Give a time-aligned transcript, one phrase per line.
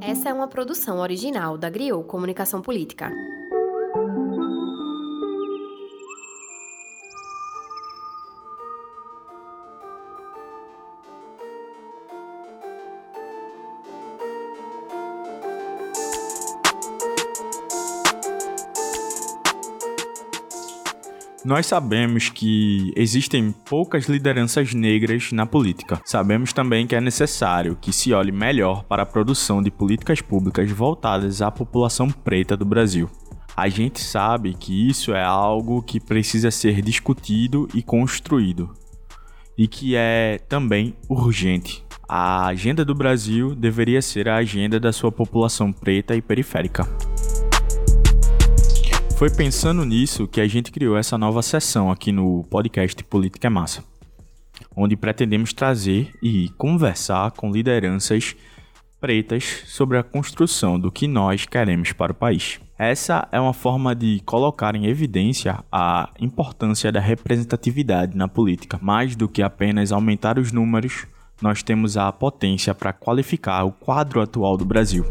[0.00, 3.10] Essa é uma produção original da Griot Comunicação Política.
[21.46, 26.00] Nós sabemos que existem poucas lideranças negras na política.
[26.04, 30.68] Sabemos também que é necessário que se olhe melhor para a produção de políticas públicas
[30.72, 33.08] voltadas à população preta do Brasil.
[33.56, 38.74] A gente sabe que isso é algo que precisa ser discutido e construído,
[39.56, 41.84] e que é também urgente.
[42.08, 46.88] A agenda do Brasil deveria ser a agenda da sua população preta e periférica.
[49.16, 53.50] Foi pensando nisso que a gente criou essa nova sessão aqui no podcast Política é
[53.50, 53.82] Massa,
[54.76, 58.36] onde pretendemos trazer e conversar com lideranças
[59.00, 62.60] pretas sobre a construção do que nós queremos para o país.
[62.78, 68.78] Essa é uma forma de colocar em evidência a importância da representatividade na política.
[68.82, 71.06] Mais do que apenas aumentar os números,
[71.40, 75.06] nós temos a potência para qualificar o quadro atual do Brasil.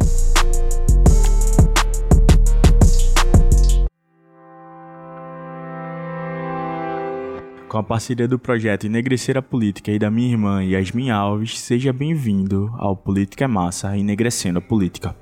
[7.67, 11.91] Com a parceria do projeto Enegrecer a Política e da minha irmã Yasmin Alves, seja
[11.91, 15.15] bem-vindo ao Política é Massa Enegrecendo a Política.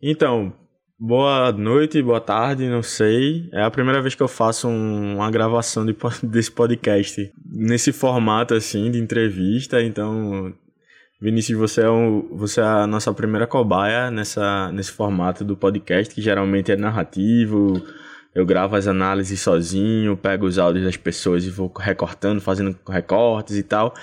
[0.00, 0.52] Então,
[0.98, 3.50] Boa noite, boa tarde, não sei.
[3.52, 5.94] É a primeira vez que eu faço um, uma gravação de,
[6.26, 10.54] desse podcast nesse formato assim de entrevista, então
[11.20, 16.14] Vinícius, você é, um, você é a nossa primeira cobaia nessa, nesse formato do podcast,
[16.14, 17.82] que geralmente é narrativo.
[18.34, 23.56] Eu gravo as análises sozinho, pego os áudios das pessoas e vou recortando, fazendo recortes
[23.56, 23.94] e tal.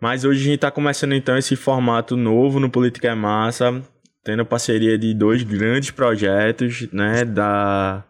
[0.00, 3.82] Mas hoje a gente está começando então esse formato novo no Política é Massa,
[4.22, 8.04] tendo parceria de dois grandes projetos, né, da,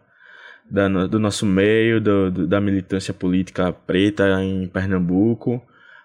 [0.69, 5.61] da do nosso meio, do, do, da militância política preta em Pernambuco.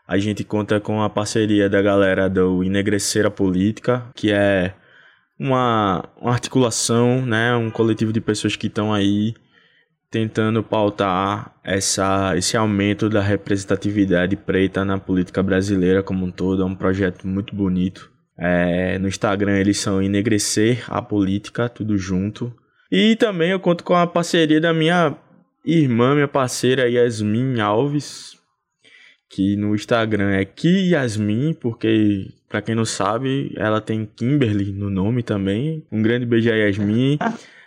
[0.07, 4.73] A gente conta com a parceria da galera do Enegrecer a Política, que é
[5.39, 9.35] uma, uma articulação, né, um coletivo de pessoas que estão aí
[10.09, 16.63] tentando pautar essa, esse aumento da representatividade preta na política brasileira como um todo.
[16.63, 22.53] É um projeto muito bonito é, no Instagram eles são Enegrecer a Política, tudo junto.
[22.91, 25.17] E também eu conto com a parceria da minha
[25.65, 28.37] irmã, minha parceira Yasmin Alves,
[29.29, 34.89] que no Instagram é Ki Yasmin, porque para quem não sabe, ela tem Kimberly no
[34.89, 35.85] nome também.
[35.91, 37.19] Um grande beijo a Yasmin.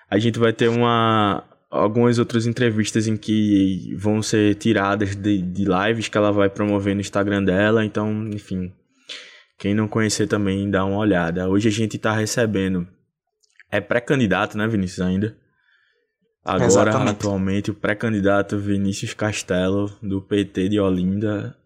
[0.09, 5.65] A gente vai ter uma algumas outras entrevistas em que vão ser tiradas de, de
[5.65, 8.73] lives que ela vai promover no Instagram dela, então, enfim,
[9.59, 11.49] quem não conhecer também, dá uma olhada.
[11.49, 12.87] Hoje a gente está recebendo.
[13.69, 15.37] É pré-candidato, né, Vinícius, ainda?
[16.43, 17.09] Agora, Exatamente.
[17.09, 21.57] atualmente, o pré-candidato Vinícius Castelo, do PT de Olinda.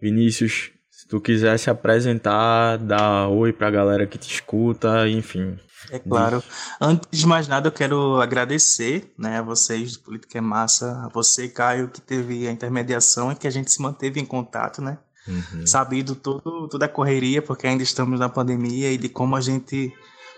[0.00, 5.58] Vinícius, se tu quiser se apresentar, dar oi pra galera que te escuta, enfim.
[5.90, 6.42] É claro.
[6.80, 11.08] Antes de mais nada, eu quero agradecer né, a vocês do Política é Massa, a
[11.08, 14.98] você, Caio, que teve a intermediação e que a gente se manteve em contato, né?
[15.26, 15.66] Uhum.
[15.66, 19.92] Sabido tudo, toda a correria, porque ainda estamos na pandemia e de como a gente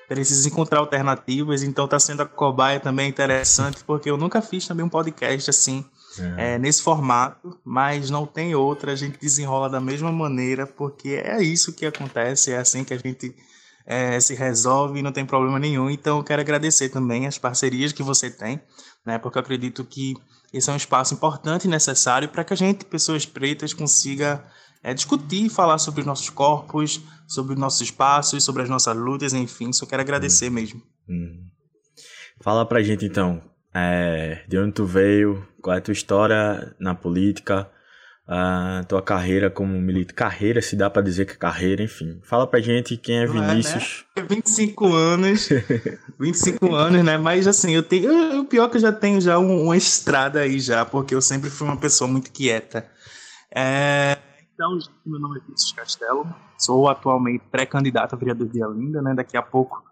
[0.08, 1.62] precisa encontrar alternativas.
[1.62, 5.84] Então está sendo a cobaia também interessante, porque eu nunca fiz também um podcast assim,
[6.38, 6.54] é.
[6.54, 8.92] É, nesse formato, mas não tem outra.
[8.92, 12.98] A gente desenrola da mesma maneira, porque é isso que acontece, é assim que a
[12.98, 13.34] gente
[13.84, 15.90] é, se resolve, não tem problema nenhum.
[15.90, 18.60] Então eu quero agradecer também as parcerias que você tem,
[19.04, 19.18] né?
[19.18, 20.14] Porque eu acredito que
[20.52, 24.44] esse é um espaço importante e necessário para que a gente, pessoas pretas, consiga
[24.82, 28.96] é, discutir e falar sobre os nossos corpos, sobre os nossos espaços, sobre as nossas
[28.96, 29.72] lutas, enfim.
[29.72, 30.52] Só quero agradecer hum.
[30.52, 30.82] mesmo.
[31.08, 31.46] Hum.
[32.40, 33.42] Fala pra gente então,
[33.74, 37.70] é, de onde tu veio, qual é a tua história na política,
[38.28, 40.14] a tua carreira como militante.
[40.14, 42.20] Carreira, se dá para dizer que é carreira, enfim.
[42.24, 44.04] Fala pra gente quem é Vinícius.
[44.16, 44.26] É, né?
[44.28, 45.48] 25 anos.
[46.18, 47.16] 25 anos, né?
[47.16, 48.40] Mas assim, eu tenho.
[48.40, 51.50] O pior é que eu já tenho já uma estrada aí já, porque eu sempre
[51.50, 52.86] fui uma pessoa muito quieta.
[53.54, 54.18] É,
[54.56, 56.26] então, gente, meu nome é Vinícius Castelo,
[56.56, 59.14] sou atualmente pré-candidato a vereador de Olinda, né?
[59.14, 59.84] Daqui a pouco,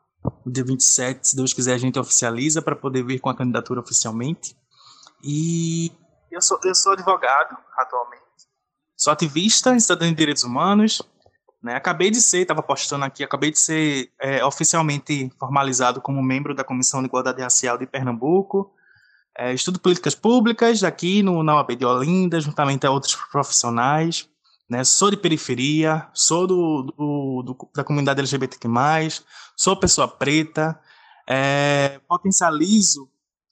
[0.42, 3.80] no dia 27, se Deus quiser, a gente oficializa para poder vir com a candidatura
[3.80, 4.56] oficialmente.
[5.22, 5.92] E
[6.32, 8.22] eu sou, eu sou advogado atualmente,
[8.96, 11.02] sou ativista em cidadania de direitos humanos.
[11.62, 11.74] Né?
[11.74, 16.64] Acabei de ser, estava postando aqui, acabei de ser é, oficialmente formalizado como membro da
[16.64, 18.72] Comissão de Igualdade Racial de Pernambuco.
[19.36, 24.32] É, estudo políticas públicas aqui no, na UAB de Olinda, juntamente a outros profissionais.
[24.68, 24.82] Né?
[24.84, 28.68] Sou de periferia, sou do, do, do da comunidade LGBTQ+,
[29.56, 30.80] sou pessoa preta,
[31.28, 33.08] é, potencializo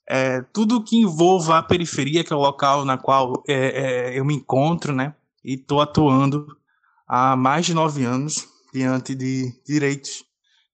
[0.07, 4.25] é, tudo que envolva a periferia, que é o local na qual é, é, eu
[4.25, 5.15] me encontro, né?
[5.43, 6.47] E estou atuando
[7.07, 10.23] há mais de nove anos diante de direitos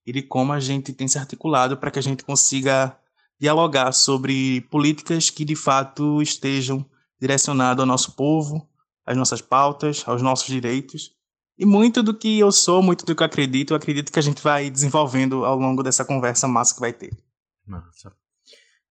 [0.06, 2.96] e de como a gente tem se articulado para que a gente consiga
[3.38, 6.84] dialogar sobre políticas que de fato estejam
[7.20, 8.68] direcionadas ao nosso povo,
[9.10, 11.10] às nossas pautas, aos nossos direitos.
[11.58, 14.22] E muito do que eu sou, muito do que eu acredito, eu acredito que a
[14.22, 17.10] gente vai desenvolvendo ao longo dessa conversa massa que vai ter.
[17.66, 18.14] Massa.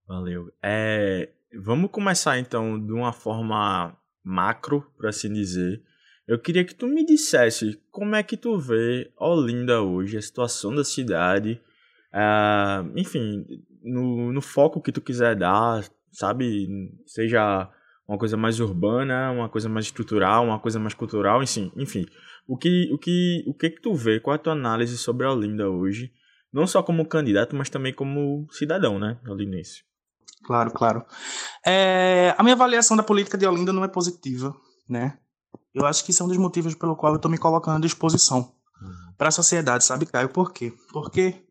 [0.06, 0.52] Valeu.
[0.62, 1.30] É,
[1.64, 5.82] vamos começar então de uma forma macro, por assim dizer.
[6.28, 10.74] Eu queria que tu me dissesse como é que tu vê Olinda hoje, a situação
[10.74, 11.60] da cidade,
[12.12, 13.44] uh, enfim,
[13.82, 15.82] no, no foco que tu quiser dar,
[16.12, 16.68] sabe?
[17.06, 17.68] Seja
[18.10, 22.04] uma coisa mais urbana, uma coisa mais estrutural, uma coisa mais cultural, enfim, enfim.
[22.44, 24.18] O que, o que, o que que tu vê?
[24.18, 26.10] Qual é a tua análise sobre a Olinda hoje?
[26.52, 29.84] Não só como candidato, mas também como cidadão, né, olindense.
[30.42, 31.04] Claro, claro.
[31.64, 34.56] É, a minha avaliação da política de Olinda não é positiva,
[34.88, 35.16] né?
[35.72, 37.80] Eu acho que isso é um dos motivos pelo qual eu estou me colocando à
[37.80, 38.52] disposição
[38.82, 39.12] uhum.
[39.16, 40.30] para a sociedade, sabe, Caio?
[40.30, 40.72] Por quê?
[40.92, 41.44] Porque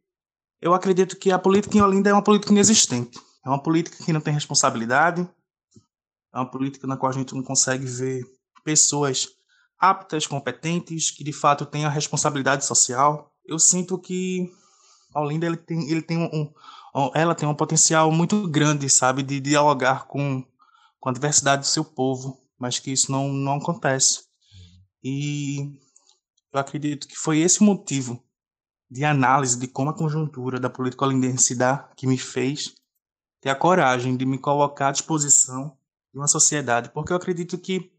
[0.61, 3.17] eu acredito que a política em Olinda é uma política inexistente.
[3.45, 5.25] É uma política que não tem responsabilidade,
[6.33, 8.23] é uma política na qual a gente não consegue ver
[8.63, 9.27] pessoas
[9.79, 13.33] aptas, competentes, que de fato tenham responsabilidade social.
[13.45, 14.51] Eu sinto que
[15.15, 16.51] Olinda ele tem, ele tem um,
[17.15, 20.43] ela tem um potencial muito grande, sabe, de dialogar com,
[20.99, 24.25] com a diversidade do seu povo, mas que isso não, não acontece.
[25.03, 25.71] E
[26.51, 28.21] eu acredito que foi esse motivo
[28.91, 32.73] de análise de como a conjuntura da política olindense se dá que me fez
[33.39, 35.77] ter a coragem de me colocar à disposição
[36.11, 37.91] de uma sociedade, porque eu acredito que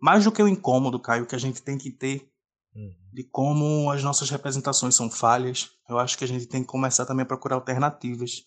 [0.00, 2.30] mais do que o incômodo, Caio, que a gente tem que ter
[2.76, 2.94] Uhum.
[3.10, 5.70] de como as nossas representações são falhas.
[5.88, 8.44] Eu acho que a gente tem que começar também a procurar alternativas.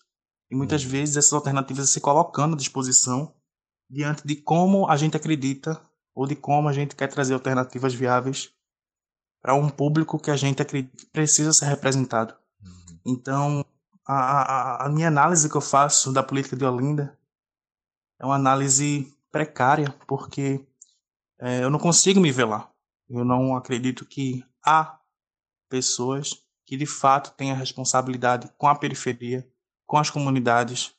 [0.48, 0.90] E muitas uhum.
[0.90, 3.34] vezes essas alternativas se colocando à disposição
[3.88, 5.80] diante de como a gente acredita
[6.14, 8.52] ou de como a gente quer trazer alternativas viáveis
[9.42, 12.34] para um público que a gente acredita precisa ser representado.
[12.62, 12.98] Uhum.
[13.04, 13.64] Então,
[14.06, 17.18] a, a, a minha análise que eu faço da política de Olinda
[18.20, 20.64] é uma análise precária, porque
[21.40, 22.70] é, eu não consigo me ver lá.
[23.08, 25.00] Eu não acredito que há
[25.68, 29.48] pessoas que de fato a responsabilidade com a periferia,
[29.86, 30.94] com as comunidades.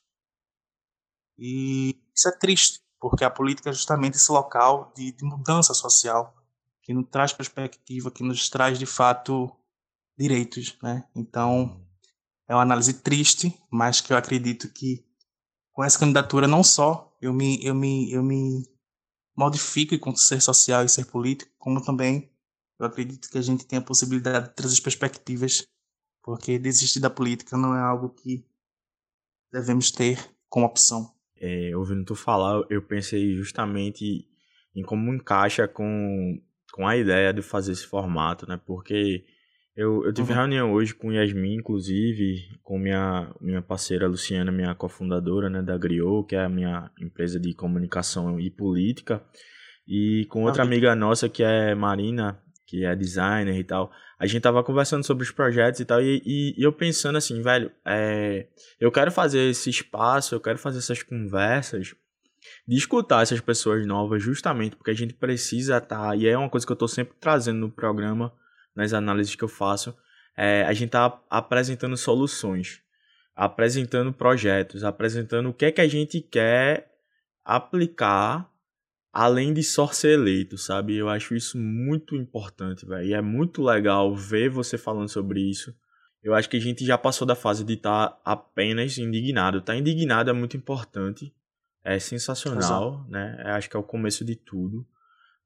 [1.38, 6.36] E isso é triste, porque a política é justamente esse local de, de mudança social,
[6.82, 9.50] que nos traz perspectiva, que nos traz de fato
[10.18, 11.08] direitos, né?
[11.14, 11.80] Então,
[12.48, 15.06] é uma análise triste, mas que eu acredito que
[15.72, 18.68] com essa candidatura não só eu me eu me eu me
[19.34, 22.30] modifica enquanto ser social e ser político, como também
[22.78, 25.64] eu acredito que a gente tem a possibilidade de trazer perspectivas,
[26.22, 28.44] porque desistir da política não é algo que
[29.52, 31.14] devemos ter como opção.
[31.36, 34.28] É, ouvindo tu falar, eu pensei justamente
[34.74, 38.60] em como encaixa com, com a ideia de fazer esse formato, né?
[38.66, 39.24] Porque
[39.74, 40.38] eu, eu tive uhum.
[40.38, 46.26] reunião hoje com Yasmin, inclusive, com minha, minha parceira Luciana, minha cofundadora né, da Griot,
[46.28, 49.22] que é a minha empresa de comunicação e política,
[49.88, 53.90] e com outra amiga nossa que é Marina, que é designer e tal.
[54.18, 57.40] A gente tava conversando sobre os projetos e tal, e, e, e eu pensando assim,
[57.40, 58.48] velho, é,
[58.78, 61.94] eu quero fazer esse espaço, eu quero fazer essas conversas,
[62.68, 66.50] de escutar essas pessoas novas, justamente porque a gente precisa estar, tá, e é uma
[66.50, 68.32] coisa que eu tô sempre trazendo no programa,
[68.74, 69.96] nas análises que eu faço,
[70.36, 72.80] é, a gente está apresentando soluções,
[73.34, 76.90] apresentando projetos, apresentando o que é que a gente quer
[77.44, 78.50] aplicar
[79.12, 80.96] além de só ser eleito, sabe?
[80.96, 83.06] Eu acho isso muito importante, velho.
[83.06, 85.74] E é muito legal ver você falando sobre isso.
[86.22, 89.58] Eu acho que a gente já passou da fase de estar tá apenas indignado.
[89.58, 91.34] Estar tá indignado é muito importante.
[91.84, 93.10] É sensacional, Exato.
[93.10, 93.42] né?
[93.44, 94.86] Eu acho que é o começo de tudo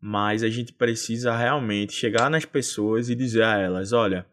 [0.09, 4.25] mas a gente precisa realmente chegar nas pessoas e dizer a elas, olha,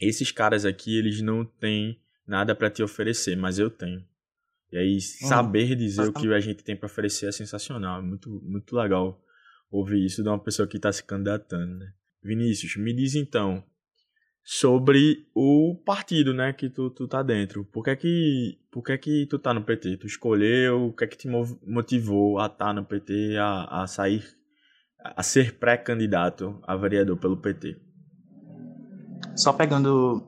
[0.00, 4.06] esses caras aqui, eles não têm nada para te oferecer, mas eu tenho.
[4.70, 5.00] E aí hum.
[5.00, 9.20] saber dizer o que a gente tem para oferecer é sensacional, é muito muito legal
[9.68, 11.92] ouvir isso de uma pessoa que está se candidatando, né?
[12.22, 13.64] Vinícius, me diz então
[14.44, 17.64] sobre o partido, né, que tu, tu tá dentro.
[17.64, 19.96] Por que que, por que que tu tá no PT?
[19.96, 23.86] Tu escolheu, o que é que te motivou a estar tá no PT, a, a
[23.88, 24.22] sair
[25.04, 27.76] a ser pré-candidato a vereador pelo PT?
[29.36, 30.24] Só pegando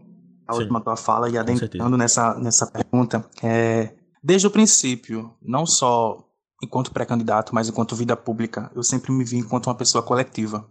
[0.47, 5.65] a Sim, última tua fala e adentrando nessa, nessa pergunta, é, desde o princípio, não
[5.65, 6.23] só
[6.63, 10.69] enquanto pré-candidato, mas enquanto vida pública, eu sempre me vi enquanto uma pessoa coletiva.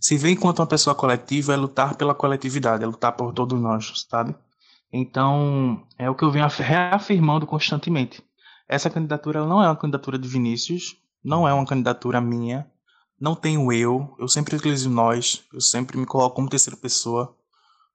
[0.00, 4.06] Se ver enquanto uma pessoa coletiva é lutar pela coletividade, é lutar por todos nós,
[4.08, 4.34] sabe?
[4.92, 8.22] Então, é o que eu venho reafirmando constantemente.
[8.68, 12.66] Essa candidatura não é uma candidatura de Vinícius, não é uma candidatura minha,
[13.20, 17.36] não tenho eu, eu sempre utilizo nós, eu sempre me coloco como terceira pessoa,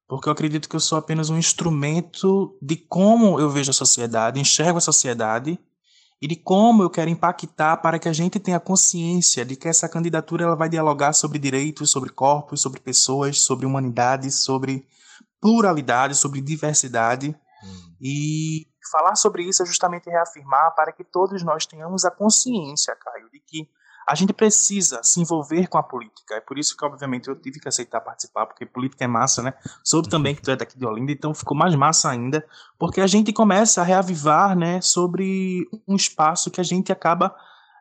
[0.07, 4.39] porque eu acredito que eu sou apenas um instrumento de como eu vejo a sociedade,
[4.39, 5.57] enxergo a sociedade
[6.21, 9.89] e de como eu quero impactar para que a gente tenha consciência de que essa
[9.89, 14.87] candidatura ela vai dialogar sobre direitos, sobre corpos, sobre pessoas, sobre humanidade, sobre
[15.41, 17.35] pluralidade, sobre diversidade.
[17.63, 17.95] Hum.
[17.99, 23.29] E falar sobre isso é justamente reafirmar para que todos nós tenhamos a consciência, Caio,
[23.29, 23.67] de que
[24.07, 26.35] a gente precisa se envolver com a política.
[26.35, 29.53] É por isso que, obviamente, eu tive que aceitar participar, porque política é massa, né?
[29.83, 32.45] Soube também que tu é daqui de Olinda, então ficou mais massa ainda,
[32.77, 37.33] porque a gente começa a reavivar, né, sobre um espaço que a gente acaba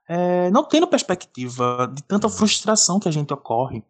[0.09, 3.83] é, não tendo perspectiva de tanta frustração que a gente ocorre,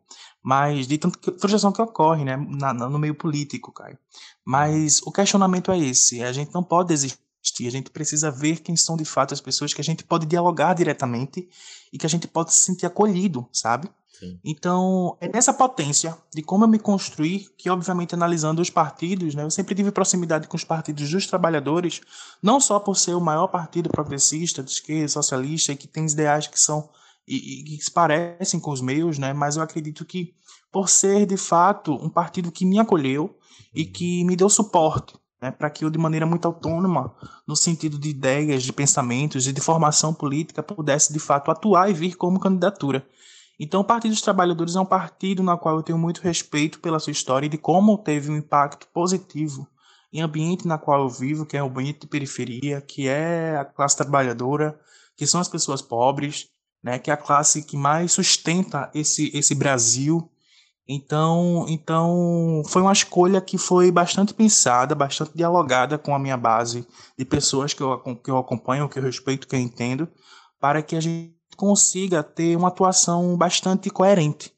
[0.42, 3.98] mas de tanta frustração que ocorre, né, na, no meio político, Caio.
[4.44, 7.18] Mas o questionamento é esse: a gente não pode desistir
[7.66, 10.74] a gente precisa ver quem são de fato as pessoas que a gente pode dialogar
[10.74, 11.48] diretamente
[11.92, 13.90] e que a gente pode se sentir acolhido, sabe?
[14.22, 14.38] Sim.
[14.44, 19.42] Então, é nessa potência de como eu me construí, que obviamente analisando os partidos, né,
[19.42, 22.00] eu sempre tive proximidade com os partidos dos trabalhadores,
[22.40, 26.46] não só por ser o maior partido progressista, de esquerda, socialista, e que tem ideais
[26.46, 26.88] que são
[27.26, 30.34] e, e que se parecem com os meus, né, mas eu acredito que
[30.70, 33.36] por ser de fato um partido que me acolheu
[33.74, 33.92] e uhum.
[33.92, 37.12] que me deu suporte, né, para que eu, de maneira muito autônoma,
[37.44, 41.92] no sentido de ideias, de pensamentos e de formação política, pudesse de fato atuar e
[41.92, 43.04] vir como candidatura.
[43.58, 47.00] Então, o Partido dos Trabalhadores é um partido na qual eu tenho muito respeito pela
[47.00, 49.66] sua história e de como teve um impacto positivo
[50.12, 53.64] em ambiente na qual eu vivo, que é o ambiente de periferia, que é a
[53.64, 54.78] classe trabalhadora,
[55.16, 56.48] que são as pessoas pobres,
[56.82, 60.30] né, que é a classe que mais sustenta esse, esse Brasil
[60.86, 66.86] então, então foi uma escolha que foi bastante pensada, bastante dialogada com a minha base
[67.16, 70.08] de pessoas que eu, que eu acompanho, que eu respeito, que eu entendo,
[70.60, 74.52] para que a gente consiga ter uma atuação bastante coerente,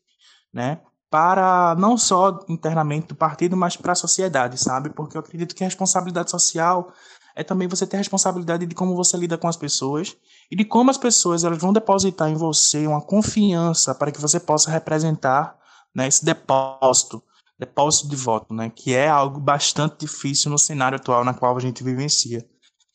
[0.53, 0.81] né?
[1.11, 4.91] Para não só internamente do partido, mas para a sociedade, sabe?
[4.91, 6.91] Porque eu acredito que a responsabilidade social
[7.37, 10.17] é também você ter responsabilidade de como você lida com as pessoas
[10.51, 14.41] e de como as pessoas elas vão depositar em você uma confiança para que você
[14.41, 15.57] possa representar
[15.95, 17.23] né, esse depósito,
[17.59, 21.61] depósito de voto, né, que é algo bastante difícil no cenário atual na qual a
[21.61, 22.39] gente vivencia.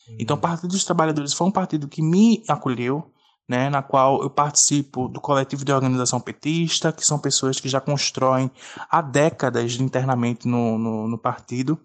[0.08, 0.16] Uhum.
[0.20, 3.10] Então, o Partido dos Trabalhadores foi um partido que me acolheu,
[3.50, 7.80] né, na qual eu participo do coletivo de organização petista, que são pessoas que já
[7.80, 8.48] constroem
[8.88, 11.76] há décadas internamente no, no, no, partido.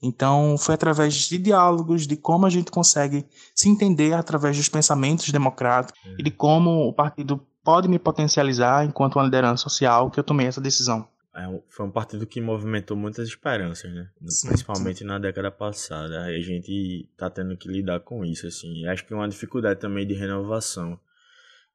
[0.00, 5.30] Então, foi através de diálogos, de como a gente consegue se entender através dos pensamentos
[5.30, 10.24] democráticos e de como o partido pode me potencializar enquanto uma liderança social que eu
[10.24, 11.06] tomei essa decisão.
[11.36, 14.08] É, foi um partido que movimentou muitas esperanças, né?
[14.26, 15.04] Sim, Principalmente sim.
[15.04, 16.22] na década passada.
[16.22, 18.86] A gente tá tendo que lidar com isso, assim.
[18.86, 20.98] Acho que é uma dificuldade também de renovação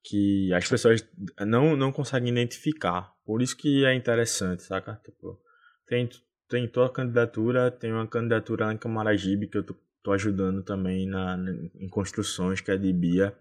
[0.04, 1.08] que as pessoas
[1.46, 3.14] não, não conseguem identificar.
[3.24, 5.00] Por isso que é interessante, saca?
[5.06, 5.40] Tipo,
[5.88, 6.10] tem,
[6.50, 11.08] tem tua candidatura, tem uma candidatura lá em Camaragibe que eu tô, tô ajudando também
[11.08, 11.38] na,
[11.76, 13.32] em construções, que é de Bia.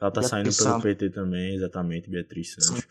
[0.00, 2.86] Ela tá saindo pelo PT também, exatamente, Beatriz Santos.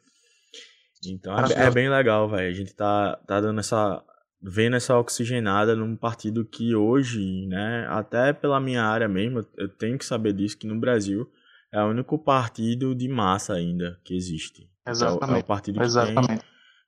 [1.05, 2.49] Então é, é, bem legal, velho.
[2.49, 4.03] A gente tá, tá dando essa.
[4.41, 9.97] vendo essa oxigenada num partido que hoje, né, até pela minha área mesmo, eu tenho
[9.97, 11.29] que saber disso, que no Brasil
[11.71, 14.69] é o único partido de massa ainda que existe.
[14.87, 15.29] Exatamente.
[15.29, 16.27] É o, é o partido que Exatamente.
[16.27, 16.39] tem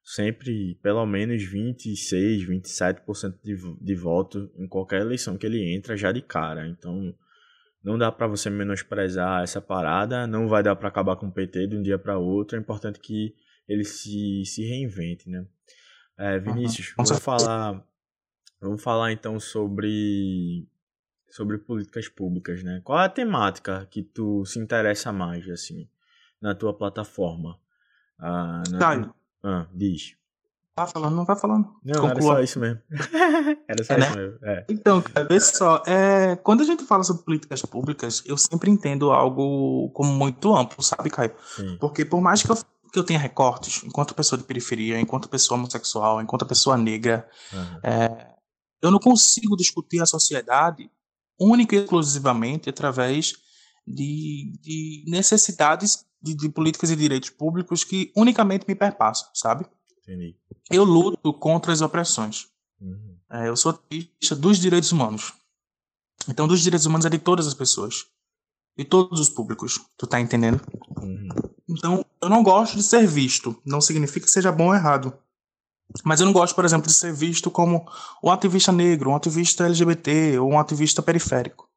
[0.03, 6.11] sempre pelo menos 26, 27% de, de voto em qualquer eleição que ele entra já
[6.11, 6.67] de cara.
[6.67, 7.13] Então
[7.83, 11.67] não dá para você menosprezar essa parada, não vai dar para acabar com o PT
[11.67, 12.57] de um dia para outro.
[12.57, 13.35] É importante que
[13.67, 15.45] ele se, se reinvente, né?
[16.17, 17.05] É, Vinícius, uhum.
[17.05, 17.87] vamos falar,
[18.59, 20.67] vamos falar então sobre
[21.29, 22.81] sobre políticas públicas, né?
[22.83, 25.87] Qual é a temática que tu se interessa mais, assim,
[26.41, 27.59] na tua plataforma?
[28.17, 29.13] Ah, na...
[29.43, 30.18] Ah, diz.
[30.79, 31.67] Tá falando, não vai falando.
[31.83, 32.11] Não, Conclua.
[32.11, 32.79] era só isso mesmo.
[33.67, 34.15] era só é, isso né?
[34.15, 34.39] mesmo.
[34.43, 34.65] É.
[34.69, 39.89] Então, vê só, é, quando a gente fala sobre políticas públicas, eu sempre entendo algo
[39.93, 41.33] como muito amplo, sabe, Caio?
[41.55, 41.77] Sim.
[41.81, 42.55] Porque por mais que eu,
[42.93, 47.79] que eu tenha recortes, enquanto pessoa de periferia, enquanto pessoa homossexual, enquanto pessoa negra, uhum.
[47.83, 48.27] é,
[48.81, 50.89] eu não consigo discutir a sociedade
[51.37, 53.33] única e exclusivamente através
[53.85, 59.65] de, de necessidades de, de políticas e direitos públicos que unicamente me perpassam, sabe?
[60.03, 60.35] Entendi.
[60.69, 62.47] Eu luto contra as opressões.
[62.79, 63.17] Uhum.
[63.31, 65.33] É, eu sou ativista dos direitos humanos.
[66.27, 68.05] Então, dos direitos humanos é de todas as pessoas.
[68.77, 69.79] De todos os públicos.
[69.97, 70.61] Tu tá entendendo?
[70.97, 71.29] Uhum.
[71.67, 73.55] Então, eu não gosto de ser visto.
[73.65, 75.13] Não significa que seja bom ou errado.
[76.03, 77.85] Mas eu não gosto, por exemplo, de ser visto como
[78.23, 81.67] um ativista negro, um ativista LGBT ou um ativista periférico.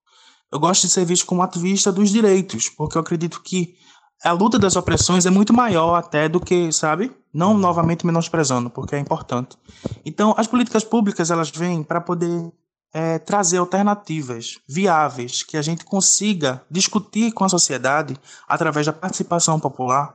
[0.50, 3.74] Eu gosto de ser visto como ativista dos direitos, porque eu acredito que
[4.24, 7.12] a luta das opressões é muito maior até do que, sabe?
[7.32, 9.56] Não novamente menosprezando, porque é importante.
[10.04, 12.52] Então, as políticas públicas elas vêm para poder
[12.92, 19.58] é, trazer alternativas viáveis que a gente consiga discutir com a sociedade através da participação
[19.58, 20.14] popular,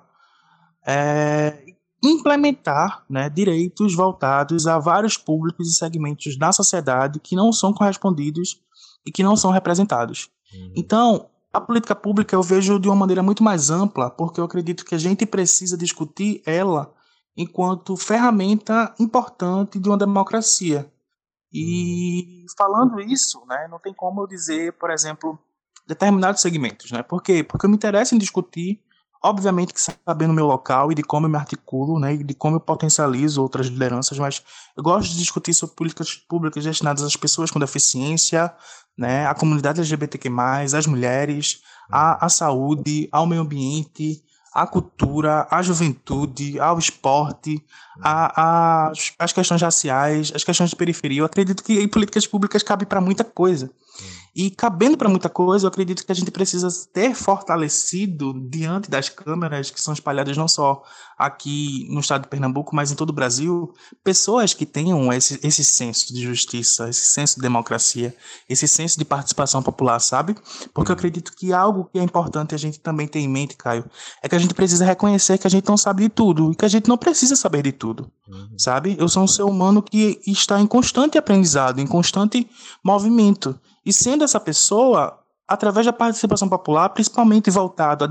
[0.85, 1.65] é,
[2.03, 8.61] implementar né, direitos voltados a vários públicos e segmentos da sociedade que não são correspondidos
[9.05, 10.29] e que não são representados.
[10.53, 10.73] Uhum.
[10.75, 14.85] Então, a política pública eu vejo de uma maneira muito mais ampla, porque eu acredito
[14.85, 16.93] que a gente precisa discutir ela
[17.35, 20.91] enquanto ferramenta importante de uma democracia.
[21.51, 22.45] E uhum.
[22.57, 25.39] falando isso, né, não tem como eu dizer, por exemplo,
[25.87, 27.01] determinados segmentos, né?
[27.01, 27.43] Por quê?
[27.43, 28.83] Porque eu me interesso em discutir
[29.23, 32.33] Obviamente que sabendo o meu local e de como eu me articulo, né, e de
[32.33, 34.43] como eu potencializo outras lideranças, mas
[34.75, 38.53] eu gosto de discutir sobre políticas públicas destinadas às pessoas com deficiência,
[38.97, 40.29] né, à comunidade LGBTQ+,
[40.75, 44.23] às mulheres, à, à saúde, ao meio ambiente,
[44.53, 47.63] à cultura, à juventude, ao esporte,
[48.01, 51.21] às as questões raciais, as questões de periferia.
[51.21, 53.69] Eu acredito que em políticas públicas cabe para muita coisa.
[54.35, 59.09] E cabendo para muita coisa, eu acredito que a gente precisa ter fortalecido diante das
[59.09, 60.83] câmeras que são espalhadas não só
[61.17, 63.73] aqui no estado de Pernambuco, mas em todo o Brasil,
[64.03, 68.15] pessoas que tenham esse, esse senso de justiça, esse senso de democracia,
[68.47, 70.35] esse senso de participação popular, sabe?
[70.71, 73.89] Porque eu acredito que algo que é importante a gente também ter em mente, Caio,
[74.21, 76.65] é que a gente precisa reconhecer que a gente não sabe de tudo e que
[76.65, 78.49] a gente não precisa saber de tudo, uhum.
[78.57, 78.95] sabe?
[78.99, 82.49] Eu sou um ser humano que está em constante aprendizado, em constante
[82.83, 83.59] movimento.
[83.85, 88.09] E sendo essa pessoa, através da participação popular, principalmente voltado a,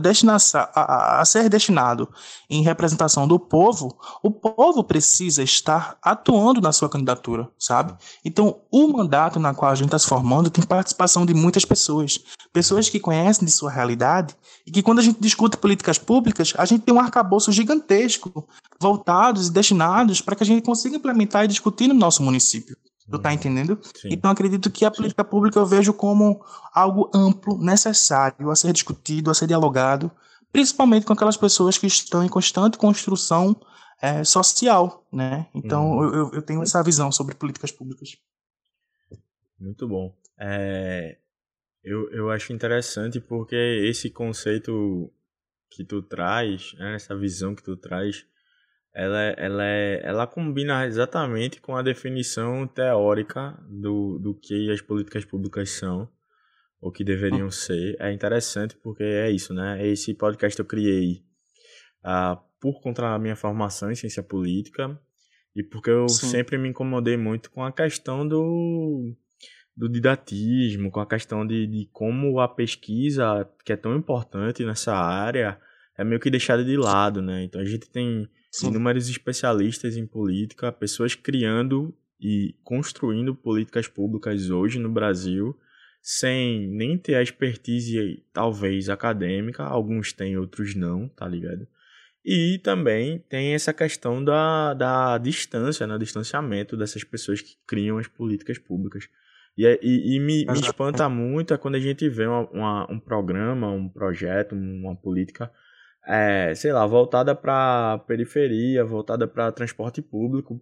[0.74, 2.08] a, a, ser destinado
[2.48, 7.94] em representação do povo, o povo precisa estar atuando na sua candidatura, sabe?
[8.24, 12.18] Então, o mandato na qual a gente está se formando tem participação de muitas pessoas,
[12.52, 14.34] pessoas que conhecem de sua realidade
[14.66, 18.48] e que quando a gente discute políticas públicas, a gente tem um arcabouço gigantesco
[18.80, 22.76] voltados e destinados para que a gente consiga implementar e discutir no nosso município.
[23.10, 23.78] Tu tá entendendo?
[23.94, 24.08] Sim.
[24.10, 29.30] Então acredito que a política pública eu vejo como algo amplo, necessário a ser discutido,
[29.30, 30.10] a ser dialogado,
[30.52, 33.54] principalmente com aquelas pessoas que estão em constante construção
[34.02, 35.46] é, social, né?
[35.54, 36.14] Então uhum.
[36.14, 38.16] eu, eu tenho essa visão sobre políticas públicas.
[39.58, 40.14] Muito bom.
[40.38, 41.16] É,
[41.82, 45.12] eu, eu acho interessante porque esse conceito
[45.70, 48.26] que tu traz, né, essa visão que tu traz,
[48.96, 55.22] ela, ela, é, ela combina exatamente com a definição teórica do, do que as políticas
[55.22, 56.08] públicas são,
[56.80, 57.94] ou que deveriam ser.
[58.00, 59.86] É interessante porque é isso, né?
[59.86, 61.22] Esse podcast eu criei
[62.02, 64.98] uh, por conta da minha formação em ciência política
[65.54, 66.28] e porque eu Sim.
[66.28, 69.14] sempre me incomodei muito com a questão do,
[69.76, 74.94] do didatismo, com a questão de, de como a pesquisa, que é tão importante nessa
[74.94, 75.60] área,
[75.98, 77.44] é meio que deixada de lado, né?
[77.44, 78.68] Então a gente tem Sim.
[78.68, 85.56] inúmeros especialistas em política, pessoas criando e construindo políticas públicas hoje no Brasil,
[86.00, 91.66] sem nem ter a expertise, talvez, acadêmica, alguns têm, outros não, tá ligado?
[92.24, 95.96] E também tem essa questão da, da distância, né?
[95.96, 99.08] distanciamento dessas pessoas que criam as políticas públicas.
[99.56, 102.92] E, é, e, e me, me, espanta muito é quando a gente vê uma, uma,
[102.92, 105.50] um programa, um projeto, uma política
[106.06, 110.60] é, sei lá, voltada para periferia, voltada para transporte público,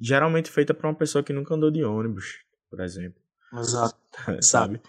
[0.00, 2.38] geralmente feita para uma pessoa que nunca andou de ônibus,
[2.70, 3.20] por exemplo.
[3.52, 3.96] Exato.
[4.40, 4.80] Sabe?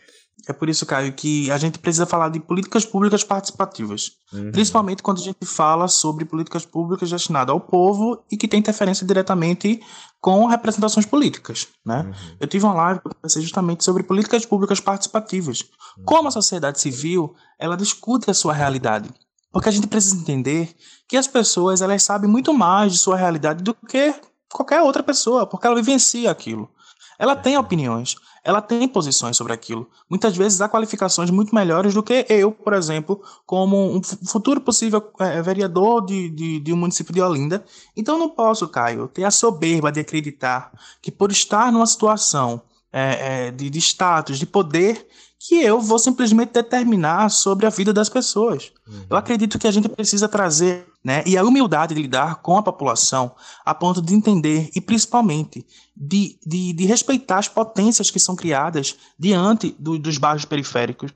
[0.47, 4.11] É por isso, Caio, que a gente precisa falar de políticas públicas participativas.
[4.31, 4.51] Uhum.
[4.51, 9.05] Principalmente quando a gente fala sobre políticas públicas destinadas ao povo e que tem interferência
[9.05, 9.81] diretamente
[10.21, 11.67] com representações políticas.
[11.85, 12.03] Né?
[12.03, 12.37] Uhum.
[12.39, 15.61] Eu tive uma live que eu conversei justamente sobre políticas públicas participativas.
[15.97, 16.05] Uhum.
[16.05, 19.09] Como a sociedade civil ela discute a sua realidade.
[19.51, 20.75] Porque a gente precisa entender
[21.07, 24.13] que as pessoas elas sabem muito mais de sua realidade do que
[24.51, 26.69] qualquer outra pessoa, porque ela vivencia aquilo.
[27.19, 29.89] Ela tem opiniões, ela tem posições sobre aquilo.
[30.09, 35.11] Muitas vezes há qualificações muito melhores do que eu, por exemplo, como um futuro possível
[35.19, 37.65] é, vereador de, de, de um município de Olinda.
[37.95, 42.61] Então não posso, Caio, ter a soberba de acreditar que por estar numa situação
[42.93, 45.07] é, é, de, de status, de poder,
[45.47, 48.69] que eu vou simplesmente determinar sobre a vida das pessoas.
[48.85, 49.05] Uhum.
[49.09, 52.61] Eu acredito que a gente precisa trazer, né, e a humildade de lidar com a
[52.61, 53.31] população
[53.65, 58.97] a ponto de entender e principalmente de, de, de respeitar as potências que são criadas
[59.17, 61.13] diante do, dos bairros periféricos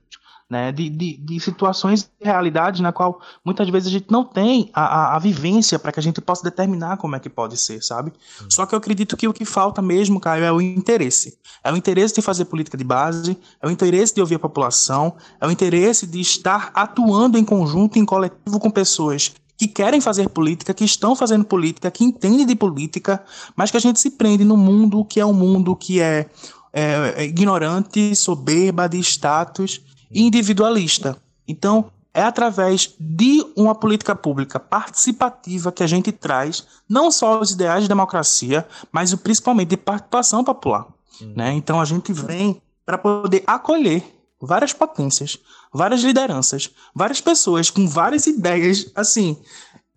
[0.51, 4.69] né, de, de, de, situações e realidades na qual muitas vezes a gente não tem
[4.73, 7.81] a, a, a vivência para que a gente possa determinar como é que pode ser,
[7.81, 8.11] sabe?
[8.41, 8.47] Uhum.
[8.51, 11.37] Só que eu acredito que o que falta mesmo, Caio, é o interesse.
[11.63, 15.15] É o interesse de fazer política de base, é o interesse de ouvir a população,
[15.39, 20.27] é o interesse de estar atuando em conjunto, em coletivo com pessoas que querem fazer
[20.27, 23.23] política, que estão fazendo política, que entendem de política,
[23.55, 26.25] mas que a gente se prende no mundo que é um mundo que é,
[26.73, 29.81] é, é ignorante, soberba, de status
[30.13, 31.17] individualista.
[31.47, 37.51] Então, é através de uma política pública participativa que a gente traz não só os
[37.51, 40.87] ideais de democracia, mas principalmente de participação popular.
[41.21, 41.33] Uhum.
[41.35, 41.53] Né?
[41.53, 44.03] Então, a gente vem para poder acolher
[44.41, 45.37] várias potências,
[45.73, 49.37] várias lideranças, várias pessoas com várias ideias, assim,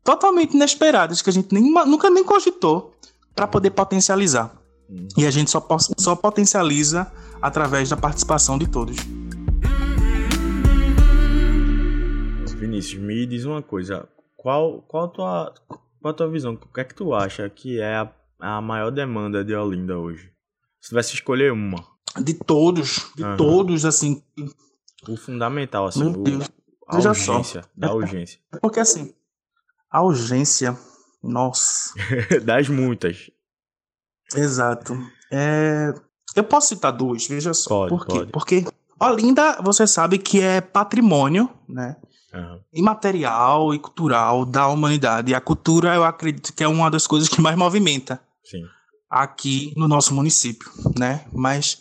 [0.05, 2.95] totalmente inesperadas, que a gente nem, nunca nem cogitou,
[3.35, 4.55] para poder potencializar.
[4.89, 5.09] Uhum.
[5.17, 5.67] E a gente só,
[5.99, 7.11] só potencializa
[7.43, 8.97] através da participação de todos.
[12.75, 14.09] Vinícius, me diz uma coisa.
[14.37, 15.55] Qual, qual, a tua,
[16.01, 16.55] qual a tua visão?
[16.55, 20.33] O que é que tu acha que é a, a maior demanda de Olinda hoje?
[20.81, 21.85] Se tivesse escolher uma.
[22.21, 23.37] De todos, de uhum.
[23.37, 24.23] todos, assim.
[25.09, 26.11] O fundamental, assim.
[26.11, 26.47] Meu Deus.
[26.47, 26.53] O,
[26.89, 27.69] a Veja urgência, só.
[27.75, 28.41] da urgência.
[28.61, 29.15] Porque assim,
[29.91, 30.77] a urgência,
[31.23, 31.95] nossa.
[32.45, 33.31] das muitas.
[34.35, 34.95] Exato.
[35.33, 35.95] É...
[36.37, 37.89] Eu posso citar duas, veja só.
[37.89, 38.19] Pode, Por quê?
[38.19, 38.33] Pode.
[38.33, 38.65] Porque
[39.01, 41.97] Olinda, você sabe que é patrimônio, né?
[42.35, 42.61] Uhum.
[42.73, 45.31] imaterial e cultural da humanidade.
[45.31, 48.63] E a cultura, eu acredito que é uma das coisas que mais movimenta Sim.
[49.09, 51.25] aqui no nosso município, né?
[51.33, 51.81] Mas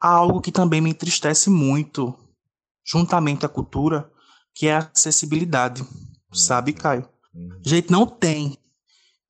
[0.00, 2.14] há algo que também me entristece muito,
[2.84, 4.10] juntamente à cultura,
[4.54, 5.88] que é a acessibilidade, uhum.
[6.34, 7.08] sabe, Caio?
[7.34, 7.60] Uhum.
[7.64, 8.56] A gente não tem.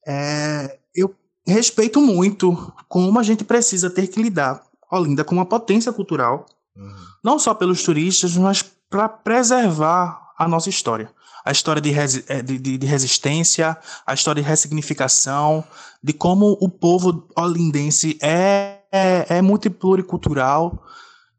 [0.07, 1.15] É, eu
[1.47, 6.95] respeito muito como a gente precisa ter que lidar, Olinda, com uma potência cultural, uhum.
[7.25, 11.11] não só pelos turistas, mas para preservar a nossa história.
[11.45, 15.63] A história de, resi eh, de, de, de, resistência, a história de ressignificação,
[16.03, 20.83] de como o povo olindense é, é, é multipluricultural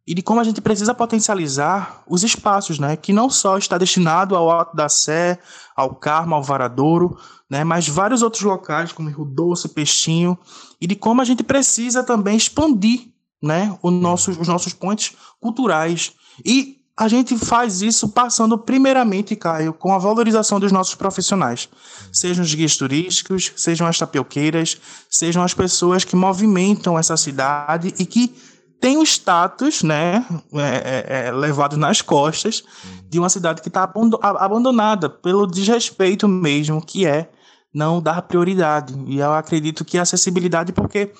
[0.07, 2.95] e de como a gente precisa potencializar os espaços, né?
[2.95, 5.37] Que não só está destinado ao Alto da Sé,
[5.75, 7.17] ao Carmo, ao Varadouro,
[7.49, 7.65] né?
[7.65, 10.37] Mas vários outros locais, como Rio Doce, Peixinho,
[10.79, 13.09] e de como a gente precisa também expandir,
[13.43, 13.77] né?
[13.81, 16.13] O nosso, os nossos pontos culturais.
[16.45, 21.69] E a gente faz isso passando primeiramente, Caio, com a valorização dos nossos profissionais.
[22.11, 28.05] Sejam os guias turísticos, sejam as tapioqueiras, sejam as pessoas que movimentam essa cidade e
[28.05, 28.35] que
[28.81, 32.63] têm o status, né, é, é, é, levado nas costas
[33.07, 37.29] de uma cidade que está abandonada pelo desrespeito mesmo, que é
[37.71, 38.95] não dar prioridade.
[39.05, 41.11] E eu acredito que a acessibilidade, porque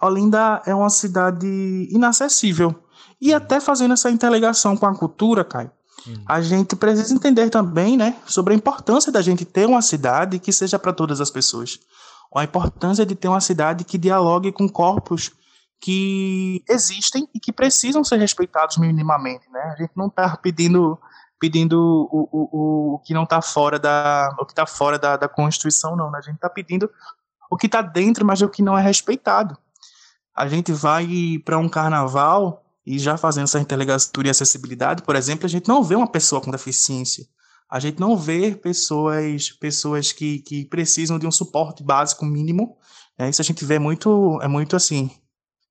[0.00, 1.46] Olinda é uma cidade
[1.90, 2.74] inacessível
[3.20, 5.70] e até fazendo essa interligação com a cultura, Caio,
[6.06, 6.22] hum.
[6.26, 10.52] a gente precisa entender também né, sobre a importância da gente ter uma cidade que
[10.52, 11.80] seja para todas as pessoas.
[12.34, 15.32] A importância de ter uma cidade que dialogue com corpos
[15.80, 19.48] que existem e que precisam ser respeitados minimamente.
[19.50, 19.60] Né?
[19.60, 20.98] A gente não está pedindo
[21.40, 25.28] pedindo o, o, o que não está fora da o que está fora da, da
[25.28, 26.18] Constituição não né?
[26.18, 26.90] a gente está pedindo
[27.48, 29.56] o que está dentro mas o que não é respeitado
[30.34, 31.06] a gente vai
[31.44, 35.84] para um carnaval e já fazendo essa interligatura e acessibilidade, por exemplo, a gente não
[35.84, 37.26] vê uma pessoa com deficiência.
[37.70, 42.78] A gente não vê pessoas, pessoas que, que precisam de um suporte básico mínimo.
[43.18, 43.28] Né?
[43.28, 45.10] Isso a gente vê muito, é muito assim,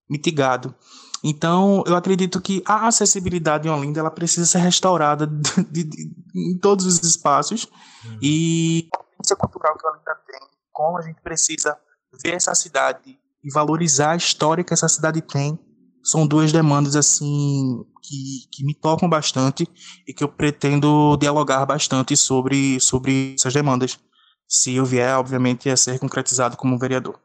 [0.08, 0.76] mitigado.
[1.24, 6.14] Então, eu acredito que a acessibilidade em Olinda ela precisa ser restaurada de, de, de,
[6.36, 7.68] em todos os espaços.
[8.06, 8.20] Uhum.
[8.22, 10.40] E a potência cultural que Olinda tem,
[10.72, 11.76] como a gente precisa
[12.24, 15.60] ver essa cidade e valorizar a história que essa cidade tem,
[16.04, 19.68] são duas demandas assim que, que me tocam bastante
[20.08, 24.00] e que eu pretendo dialogar bastante sobre, sobre essas demandas.
[24.48, 27.20] Se eu vier, obviamente, a ser concretizado como vereador.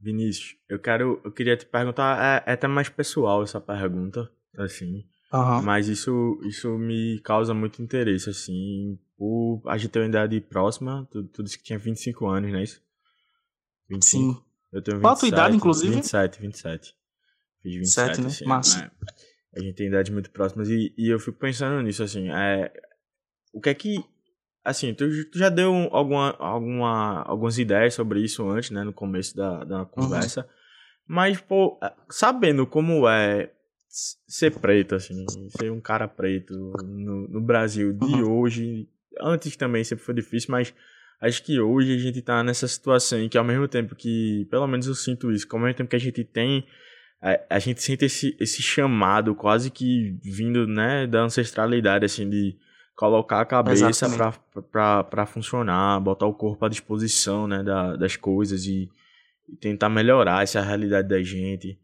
[0.00, 5.04] Vinícius, eu quero, eu queria te perguntar, é, é até mais pessoal essa pergunta, assim,
[5.32, 5.62] uhum.
[5.62, 11.06] mas isso, isso me causa muito interesse, assim, por a gente ter uma idade próxima,
[11.10, 12.80] tu, tu disse que tinha 25 anos, não é isso?
[13.88, 14.32] 25.
[14.32, 14.42] Sim.
[14.72, 15.94] Eu tenho 27, Qual a tua idade, inclusive?
[15.96, 16.94] 27, 27.
[17.62, 18.26] Fiz 27, 7, né?
[18.26, 18.80] assim, Massa.
[18.82, 18.90] Né?
[19.56, 22.72] A gente tem idades muito próximas e, e eu fico pensando nisso, assim, é,
[23.52, 24.04] o que é que,
[24.64, 29.34] assim, tu, tu já deu alguma, alguma, algumas ideias sobre isso antes, né, no começo
[29.34, 30.46] da, da conversa, uhum.
[31.08, 33.50] mas, pô, sabendo como é
[33.88, 35.24] ser preto, assim,
[35.58, 38.40] ser um cara preto no, no Brasil de uhum.
[38.40, 38.88] hoje.
[39.20, 40.74] Antes também sempre foi difícil, mas
[41.20, 44.66] acho que hoje a gente tá nessa situação em que ao mesmo tempo que, pelo
[44.66, 46.64] menos eu sinto isso, ao mesmo tempo que a gente tem,
[47.20, 52.56] a, a gente sente esse, esse chamado quase que vindo, né, da ancestralidade, assim, de
[52.94, 53.90] colocar a cabeça
[54.70, 58.88] para funcionar, botar o corpo à disposição, né, da, das coisas e,
[59.48, 61.78] e tentar melhorar essa realidade da gente.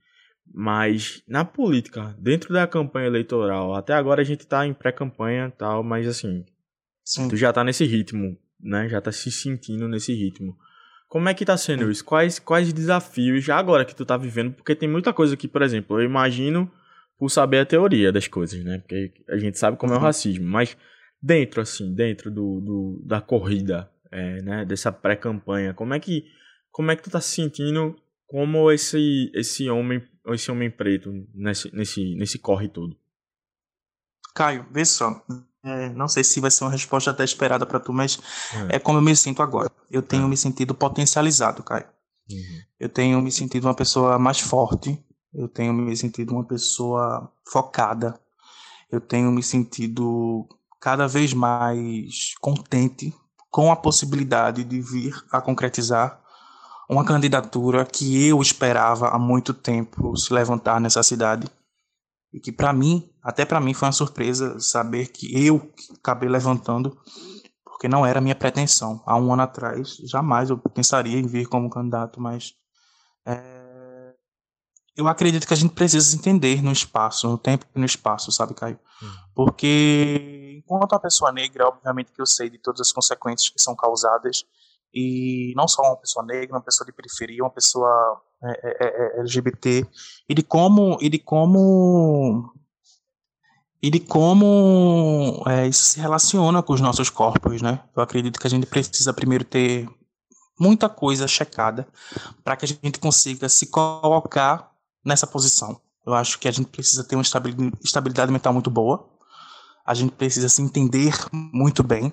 [0.53, 5.83] Mas na política, dentro da campanha eleitoral, até agora a gente tá em pré-campanha tal,
[5.83, 6.45] mas assim,
[7.05, 7.29] Sim.
[7.29, 8.89] tu já tá nesse ritmo, né?
[8.89, 10.57] Já tá se sentindo nesse ritmo.
[11.15, 12.05] Como é que tá sendo isso?
[12.05, 14.53] Quais, quais desafios já agora que tu tá vivendo?
[14.53, 16.69] Porque tem muita coisa que, por exemplo, eu imagino
[17.17, 18.79] por saber a teoria das coisas, né?
[18.81, 20.77] Porque a gente sabe como é o racismo, mas
[21.23, 24.65] dentro, assim, dentro do, do da corrida, é, né?
[24.65, 26.25] Dessa pré-campanha, como é que
[26.73, 27.95] como é que tu tá se sentindo
[28.27, 32.99] como esse esse homem esse homem preto nesse nesse nesse corre todo?
[34.35, 35.25] Caio, vê só.
[35.65, 38.21] É, não sei se vai ser uma resposta até esperada para tu, mas
[38.71, 38.77] é.
[38.77, 38.79] é.
[38.79, 39.71] como eu me sinto agora.
[39.91, 40.29] Eu tenho é.
[40.29, 41.87] me sentido potencializado, Caio.
[42.31, 42.61] Uhum.
[42.79, 45.03] Eu tenho me sentido uma pessoa mais forte.
[45.33, 48.21] Eu tenho me sentido uma pessoa focada.
[48.93, 50.47] Eu tenho me sentido
[50.79, 53.15] cada vez mais contente
[53.51, 56.21] com a possibilidade de vir a concretizar
[56.89, 61.47] uma candidatura que eu esperava há muito tempo se levantar nessa cidade
[62.35, 66.99] e que para mim, até para mim foi uma surpresa saber que eu acabei levantando,
[67.65, 69.01] porque não era minha pretensão.
[69.07, 72.55] Há um ano atrás, jamais eu pensaria em vir como candidato, mas
[73.25, 74.15] é,
[74.97, 78.53] eu acredito que a gente precisa entender no espaço, no tempo e no espaço, sabe,
[78.53, 78.81] Caio?
[79.01, 79.09] Uhum.
[79.33, 83.77] Porque enquanto a pessoa negra, obviamente que eu sei de todas as consequências que são
[83.77, 84.45] causadas
[84.93, 88.34] e não só uma pessoa negra, uma pessoa de periferia, uma pessoa é, é, é,
[88.34, 88.34] é
[89.19, 89.87] LGBT,
[90.29, 92.53] e de como e de como
[93.83, 97.81] e de como é, isso se relaciona com os nossos corpos, né?
[97.95, 99.89] Eu acredito que a gente precisa primeiro ter
[100.59, 101.87] muita coisa checada
[102.43, 104.71] para que a gente consiga se colocar
[105.05, 105.81] nessa posição.
[106.07, 107.25] Eu acho que a gente precisa ter uma
[107.83, 109.09] estabilidade mental muito boa.
[109.85, 112.13] A gente precisa se entender muito bem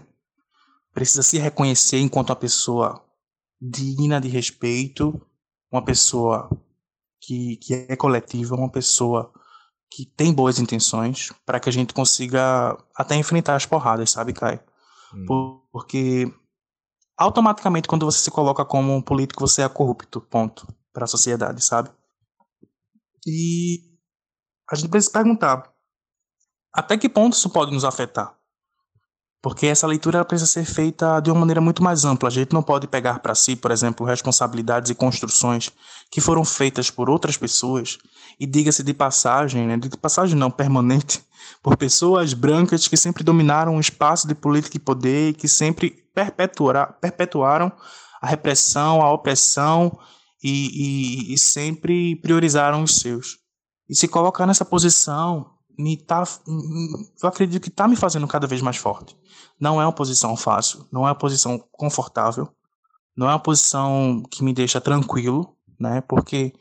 [0.94, 3.04] precisa se reconhecer enquanto uma pessoa
[3.60, 5.22] digna de respeito,
[5.72, 6.50] uma pessoa
[7.20, 9.32] que, que é coletiva, uma pessoa
[9.90, 14.60] que tem boas intenções, para que a gente consiga até enfrentar as porradas, sabe, Caio?
[15.14, 15.62] Hum.
[15.72, 16.34] Porque
[17.18, 21.64] automaticamente quando você se coloca como um político, você é corrupto, ponto, para a sociedade,
[21.64, 21.90] sabe?
[23.28, 23.92] E
[24.70, 25.72] a gente precisa perguntar
[26.74, 28.36] até que ponto isso pode nos afetar?
[29.42, 32.30] Porque essa leitura precisa ser feita de uma maneira muito mais ampla.
[32.30, 35.72] A gente não pode pegar para si, por exemplo, responsabilidades e construções
[36.12, 37.98] que foram feitas por outras pessoas
[38.40, 41.24] e diga-se de passagem, né, de passagem não permanente,
[41.64, 46.06] por pessoas brancas que sempre dominaram o espaço de política e poder e que sempre
[47.02, 47.72] perpetuaram
[48.22, 49.98] a repressão, a opressão
[50.44, 53.38] e, e, e sempre priorizaram os seus.
[53.90, 55.50] E se colocar nessa posição
[55.82, 56.24] me tá,
[57.22, 59.18] eu acredito que está me fazendo cada vez mais forte.
[59.60, 62.48] Não é uma posição fácil, não é uma posição confortável,
[63.16, 66.02] não é uma posição que me deixa tranquilo, né?
[66.02, 66.54] Porque,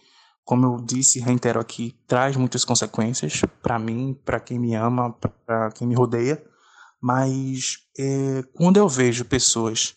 [0.45, 5.13] como eu disse reitero aqui, traz muitas consequências para mim, para quem me ama,
[5.47, 6.43] para quem me rodeia.
[7.01, 9.97] Mas é, quando eu vejo pessoas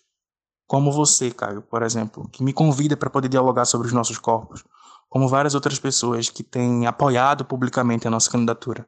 [0.65, 4.63] como você, Caio, por exemplo, que me convida para poder dialogar sobre os nossos corpos,
[5.09, 8.87] como várias outras pessoas que têm apoiado publicamente a nossa candidatura,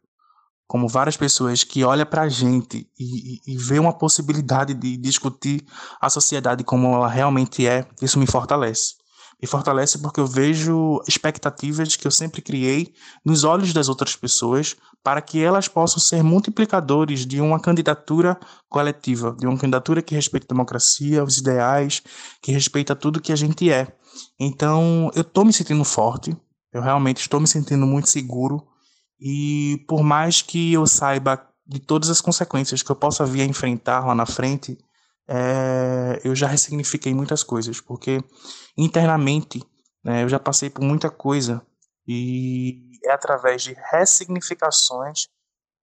[0.68, 4.98] como várias pessoas que olham para a gente e, e, e vê uma possibilidade de
[4.98, 5.66] discutir
[6.02, 8.96] a sociedade como ela realmente é, isso me fortalece.
[9.42, 14.76] Me fortalece porque eu vejo expectativas que eu sempre criei nos olhos das outras pessoas
[15.04, 20.48] para que elas possam ser multiplicadores de uma candidatura coletiva, de uma candidatura que respeita
[20.48, 22.02] a democracia, os ideais,
[22.42, 23.88] que respeita tudo que a gente é.
[24.40, 26.36] Então, eu estou me sentindo forte,
[26.74, 28.66] eu realmente estou me sentindo muito seguro
[29.20, 33.46] e por mais que eu saiba de todas as consequências que eu possa vir a
[33.46, 34.78] enfrentar lá na frente,
[35.28, 38.24] é, eu já ressignifiquei muitas coisas, porque
[38.78, 39.64] internamente
[40.04, 41.66] né, eu já passei por muita coisa
[42.08, 45.28] e é através de ressignificações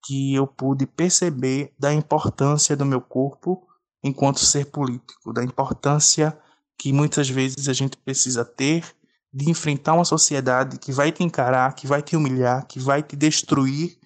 [0.05, 3.67] que eu pude perceber da importância do meu corpo
[4.03, 6.37] enquanto ser político, da importância
[6.79, 8.85] que muitas vezes a gente precisa ter
[9.33, 13.17] de enfrentar uma sociedade que vai te encarar, que vai te humilhar, que vai te
[13.17, 13.97] destruir,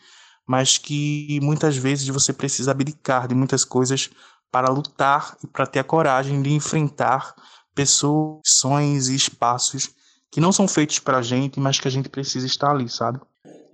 [0.46, 4.10] mas que muitas vezes você precisa abdicar de muitas coisas
[4.50, 7.34] para lutar e para ter a coragem de enfrentar
[7.74, 9.90] pessoas, sonhos e espaços
[10.30, 13.20] que não são feitos para a gente, mas que a gente precisa estar ali, sabe?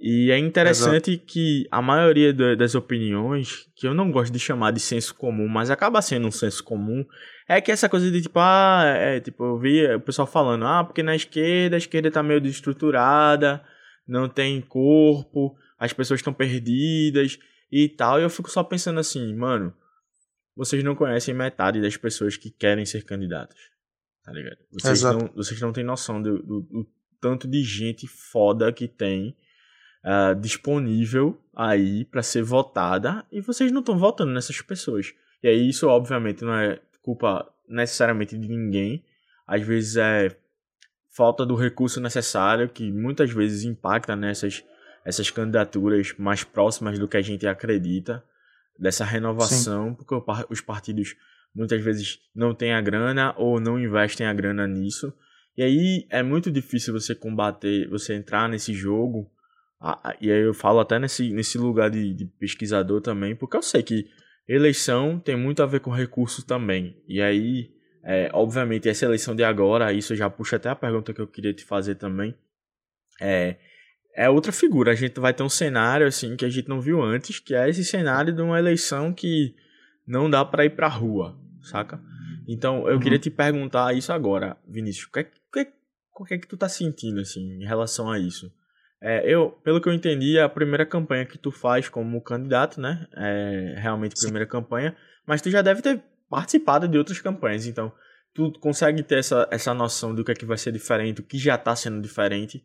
[0.00, 1.26] E é interessante Exato.
[1.26, 5.70] que a maioria das opiniões, que eu não gosto de chamar de senso comum, mas
[5.70, 7.04] acaba sendo um senso comum,
[7.48, 10.84] é que essa coisa de tipo, ah, é, tipo, eu vi o pessoal falando, ah,
[10.84, 13.64] porque na esquerda, a esquerda tá meio desestruturada,
[14.06, 17.38] não tem corpo, as pessoas estão perdidas
[17.70, 18.20] e tal.
[18.20, 19.74] E eu fico só pensando assim, mano,
[20.56, 23.58] vocês não conhecem metade das pessoas que querem ser candidatas.
[24.24, 24.58] Tá ligado?
[24.70, 25.18] Vocês, Exato.
[25.18, 26.86] não, vocês não têm noção do, do, do
[27.20, 29.36] tanto de gente foda que tem
[30.04, 35.12] uh, disponível aí para ser votada e vocês não estão votando nessas pessoas.
[35.42, 39.04] E aí isso obviamente não é culpa necessariamente de ninguém.
[39.46, 40.36] Às vezes é
[41.10, 44.64] falta do recurso necessário que muitas vezes impacta nessas
[45.04, 48.24] essas candidaturas mais próximas do que a gente acredita
[48.78, 49.94] dessa renovação, Sim.
[49.94, 50.14] porque
[50.48, 51.16] os partidos
[51.52, 55.12] muitas vezes não têm a grana ou não investem a grana nisso.
[55.56, 59.28] E aí é muito difícil você combater, você entrar nesse jogo
[60.20, 63.82] e aí eu falo até nesse, nesse lugar de, de pesquisador também, porque eu sei
[63.82, 64.08] que
[64.46, 66.96] eleição tem muito a ver com recurso também.
[67.06, 67.70] E aí,
[68.04, 71.54] é, obviamente, essa eleição de agora, isso já puxa até a pergunta que eu queria
[71.54, 72.34] te fazer também.
[73.20, 73.56] É,
[74.14, 74.92] é outra figura.
[74.92, 77.68] A gente vai ter um cenário assim que a gente não viu antes, que é
[77.68, 79.54] esse cenário de uma eleição que
[80.06, 82.00] não dá para ir para rua, saca?
[82.46, 83.00] Então, eu uhum.
[83.00, 85.06] queria te perguntar isso agora, Vinícius.
[85.06, 85.72] O que, é, o, que, é,
[86.18, 88.52] o que é que tu tá sentindo assim em relação a isso?
[89.04, 92.80] É, eu, pelo que eu entendi, é a primeira campanha que tu faz como candidato,
[92.80, 93.08] né?
[93.16, 94.50] É realmente a primeira Sim.
[94.52, 97.92] campanha, mas tu já deve ter participado de outras campanhas, então
[98.32, 101.36] tu consegue ter essa, essa noção do que é que vai ser diferente, o que
[101.36, 102.64] já está sendo diferente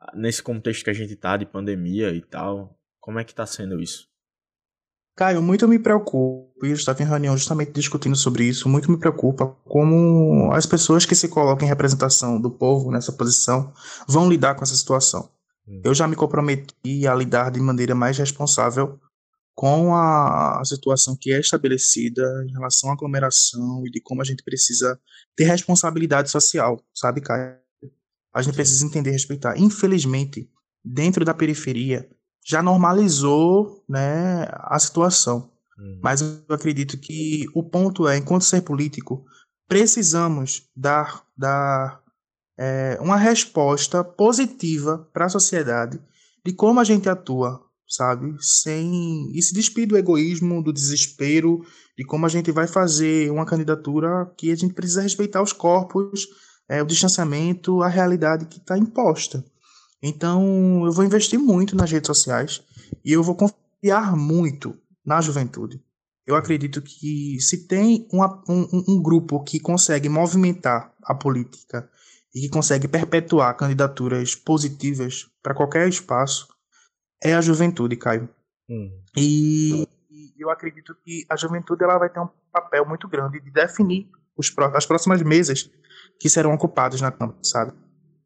[0.00, 2.76] ah, nesse contexto que a gente está de pandemia e tal.
[2.98, 4.08] Como é que está sendo isso?
[5.14, 8.98] Caio, muito me preocupa, e eu estava em reunião justamente discutindo sobre isso, muito me
[8.98, 13.72] preocupa como as pessoas que se colocam em representação do povo nessa posição
[14.06, 15.35] vão lidar com essa situação.
[15.82, 19.00] Eu já me comprometi a lidar de maneira mais responsável
[19.54, 24.44] com a, situação que é estabelecida em relação à aglomeração e de como a gente
[24.44, 25.00] precisa
[25.34, 27.56] ter responsabilidade social, sabe, Caio?
[28.34, 29.58] A gente precisa entender e respeitar.
[29.58, 30.48] Infelizmente,
[30.84, 32.06] dentro da periferia,
[32.44, 35.50] já normalizou né, a situação.
[35.78, 36.00] Hum.
[36.02, 39.24] Mas eu acredito que o ponto é, enquanto ser político,
[39.66, 42.02] precisamos dar, dar
[42.58, 46.00] é, uma resposta positiva para a sociedade
[46.44, 48.36] de como a gente atua, sabe?
[48.40, 51.64] Sem e se despir do egoísmo, do desespero,
[51.96, 56.26] de como a gente vai fazer uma candidatura que a gente precisa respeitar os corpos,
[56.68, 59.44] é, o distanciamento, a realidade que está imposta.
[60.02, 62.62] Então, eu vou investir muito nas redes sociais
[63.04, 65.80] e eu vou confiar muito na juventude.
[66.26, 71.88] Eu acredito que se tem uma, um, um grupo que consegue movimentar a política
[72.36, 76.46] e que consegue perpetuar candidaturas positivas para qualquer espaço
[77.24, 78.28] é a juventude, Caio.
[78.68, 78.90] Hum.
[79.16, 79.88] E
[80.38, 84.52] eu acredito que a juventude ela vai ter um papel muito grande de definir os,
[84.74, 85.70] as próximas mesas
[86.20, 87.72] que serão ocupadas na Câmara, sabe?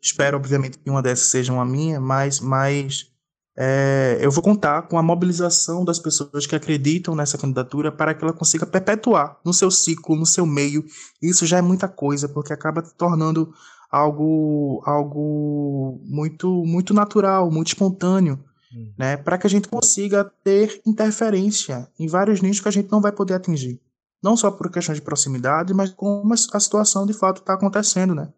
[0.03, 3.13] Espero, obviamente, que uma dessas seja a minha, mas, mas
[3.57, 8.25] é, eu vou contar com a mobilização das pessoas que acreditam nessa candidatura para que
[8.25, 10.85] ela consiga perpetuar no seu ciclo, no seu meio.
[11.23, 13.55] Isso já é muita coisa, porque acaba tornando
[13.91, 18.93] algo algo muito muito natural, muito espontâneo, hum.
[18.97, 19.17] né?
[19.17, 23.13] Para que a gente consiga ter interferência em vários nichos que a gente não vai
[23.13, 23.81] poder atingir.
[24.23, 28.33] Não só por questões de proximidade, mas como a situação de fato está acontecendo, né?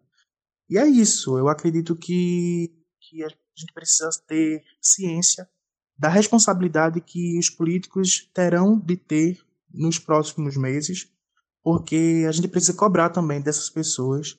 [0.69, 1.37] E é isso.
[1.37, 5.47] Eu acredito que, que a gente precisa ter ciência
[5.97, 9.39] da responsabilidade que os políticos terão de ter
[9.71, 11.09] nos próximos meses,
[11.61, 14.37] porque a gente precisa cobrar também dessas pessoas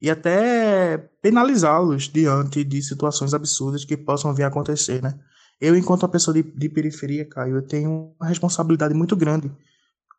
[0.00, 5.18] e até penalizá-los diante de situações absurdas que possam vir a acontecer, né?
[5.60, 9.50] Eu, enquanto uma pessoa de, de periferia, Caio, eu tenho uma responsabilidade muito grande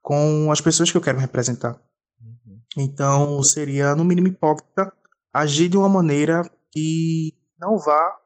[0.01, 1.79] com as pessoas que eu quero representar.
[2.19, 2.59] Uhum.
[2.75, 4.91] Então, seria, no mínimo, hipócrita
[5.31, 8.17] agir de uma maneira que não vá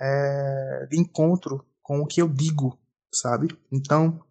[0.00, 2.78] é, de encontro com o que eu digo,
[3.12, 3.48] sabe?
[3.70, 4.24] Então,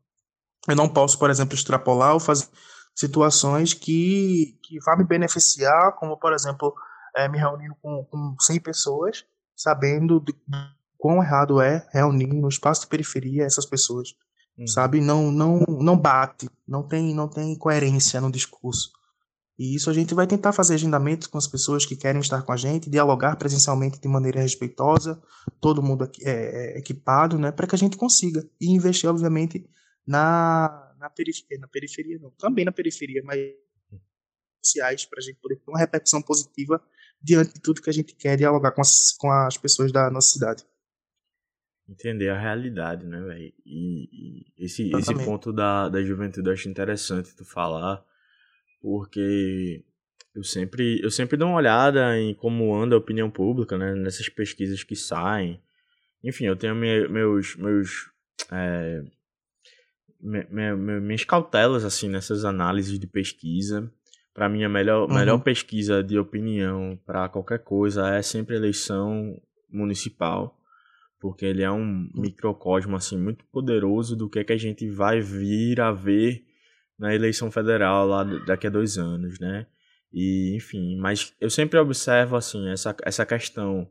[0.67, 2.47] eu não posso, por exemplo, extrapolar ou fazer
[2.95, 6.73] situações que, que vão me beneficiar, como, por exemplo,
[7.15, 9.25] é, me reunir com, com 100 pessoas,
[9.55, 10.35] sabendo de
[10.97, 14.15] quão errado é reunir no espaço de periferia essas pessoas,
[14.57, 14.67] uhum.
[14.67, 15.01] sabe?
[15.01, 18.91] Não, não, não bate, não tem, não tem coerência no discurso.
[19.57, 22.53] E isso a gente vai tentar fazer agendamentos com as pessoas que querem estar com
[22.53, 25.21] a gente, dialogar presencialmente de maneira respeitosa,
[25.59, 29.69] todo mundo é, é, equipado, né, para que a gente consiga e investir, obviamente,
[30.07, 33.39] na, na periferia, na periferia não, também na periferia, mas
[34.63, 36.83] sociais para a gente poder ter uma repercussão positiva
[37.21, 40.33] diante de tudo que a gente quer dialogar com as, com as pessoas da nossa
[40.33, 40.63] cidade.
[41.87, 43.53] entender a realidade, né, velho?
[43.65, 48.03] E, e, esse, esse ponto da, da juventude eu acho interessante tu falar,
[48.81, 49.83] porque
[50.35, 54.29] eu sempre, eu sempre dou uma olhada em como anda a opinião pública, né, nessas
[54.29, 55.61] pesquisas que saem.
[56.23, 58.09] Enfim, eu tenho meus, meus
[58.51, 59.03] é,
[60.21, 63.91] minhas cautelas assim nessas análises de pesquisa.
[64.33, 65.15] Para mim, a melhor, uhum.
[65.15, 69.35] melhor pesquisa de opinião para qualquer coisa é sempre eleição
[69.69, 70.59] municipal
[71.19, 75.19] porque ele é um microcosmo assim muito poderoso do que é que a gente vai
[75.19, 76.45] vir a ver
[76.97, 79.67] na eleição federal lá daqui a dois anos, né?
[80.11, 83.87] E enfim, mas eu sempre observo assim essa, essa questão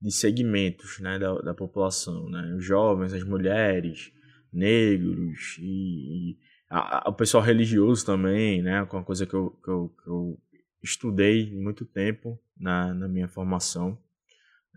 [0.00, 2.54] de segmentos, né, da, da população, né?
[2.56, 4.12] Os jovens, as mulheres,
[4.52, 6.38] negros e, e
[6.68, 8.84] a, a, o pessoal religioso também, né?
[8.86, 10.38] Com uma coisa que eu, que eu, que eu
[10.82, 13.98] estudei muito tempo na, na minha formação.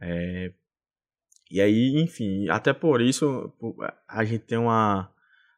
[0.02, 0.52] É,
[1.50, 3.54] e aí, enfim, até por isso
[4.08, 5.12] a gente tem uma.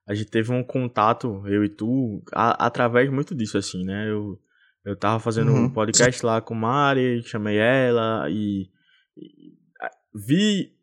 [0.05, 4.09] A gente teve um contato, eu e tu, a, através muito disso, assim, né?
[4.09, 4.39] Eu,
[4.86, 5.65] eu tava fazendo uhum.
[5.65, 8.70] um podcast lá com Mari, chamei ela e,
[9.18, 9.53] e
[10.13, 10.76] vi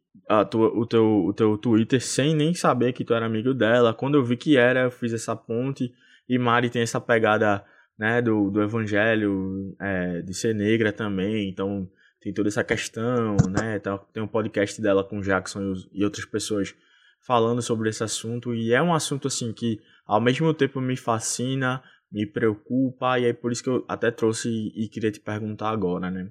[0.45, 3.93] tua, o, teu, o teu Twitter sem nem saber que tu era amigo dela.
[3.93, 5.93] Quando eu vi que era, eu fiz essa ponte.
[6.29, 7.65] E Mari tem essa pegada
[7.99, 11.49] né, do, do evangelho, é, de ser negra também.
[11.49, 11.89] Então,
[12.21, 13.79] tem toda essa questão, né?
[14.13, 16.75] Tem um podcast dela com Jackson e, outras pessoas
[17.21, 18.55] falando sobre esse assunto.
[18.55, 23.19] E é um assunto, assim, que ao mesmo tempo me fascina, me preocupa.
[23.19, 26.31] E é por isso que eu até trouxe e queria te perguntar agora, né?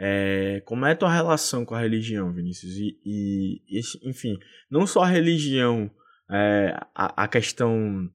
[0.00, 2.76] É, como é a tua relação com a religião, Vinícius?
[2.76, 4.38] E, e enfim,
[4.70, 5.90] não só a religião,
[6.30, 8.08] é, a, a, questão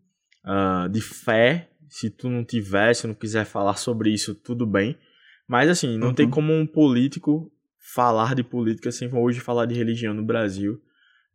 [0.45, 4.97] uh, de fé, se tu não tiver, se não quiser falar sobre isso, tudo bem.
[5.45, 6.13] Mas assim, não uhum.
[6.13, 10.81] tem como um político falar de política sem hoje falar de religião no Brasil.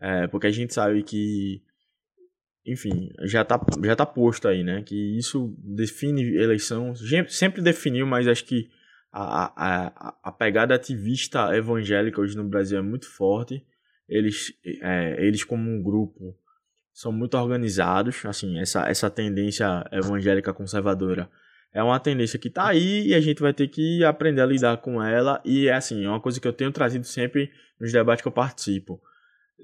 [0.01, 1.61] É, porque a gente sabe que,
[2.65, 4.83] enfim, já tá, já tá posto aí, né?
[4.83, 6.95] Que isso define eleição,
[7.29, 8.71] sempre definiu, mas acho que
[9.13, 13.65] a, a, a pegada ativista evangélica hoje no Brasil é muito forte.
[14.09, 16.37] Eles, é, eles como um grupo,
[16.93, 18.25] são muito organizados.
[18.27, 21.31] Assim, essa, essa tendência evangélica conservadora
[21.73, 24.77] é uma tendência que está aí e a gente vai ter que aprender a lidar
[24.79, 25.41] com ela.
[25.45, 27.51] E é assim, é uma coisa que eu tenho trazido sempre
[27.81, 29.01] nos debates que eu participo.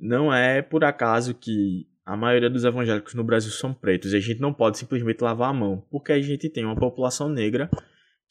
[0.00, 4.20] Não é por acaso que a maioria dos evangélicos no Brasil são pretos e a
[4.20, 7.70] gente não pode simplesmente lavar a mão, porque a gente tem uma população negra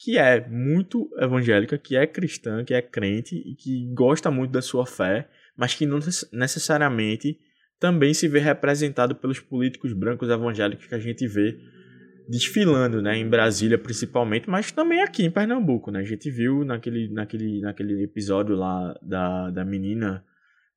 [0.04, 4.62] que é muito evangélica, que é cristã, que é crente e que gosta muito da
[4.62, 5.97] sua fé, mas que não
[6.34, 7.39] necessariamente
[7.80, 11.58] também se vê representado pelos políticos brancos evangélicos que a gente vê
[12.28, 15.99] desfilando, né, em Brasília principalmente, mas também aqui em Pernambuco, né?
[15.99, 20.24] A gente viu naquele, naquele, naquele episódio lá da, da menina,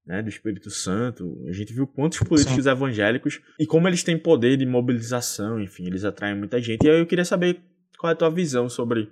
[0.06, 2.70] né, do Espírito Santo, a gente viu quantos políticos Sim.
[2.70, 6.86] evangélicos e como eles têm poder de mobilização, enfim, eles atraem muita gente.
[6.86, 7.60] E aí eu queria saber
[7.96, 9.10] qual é a tua visão sobre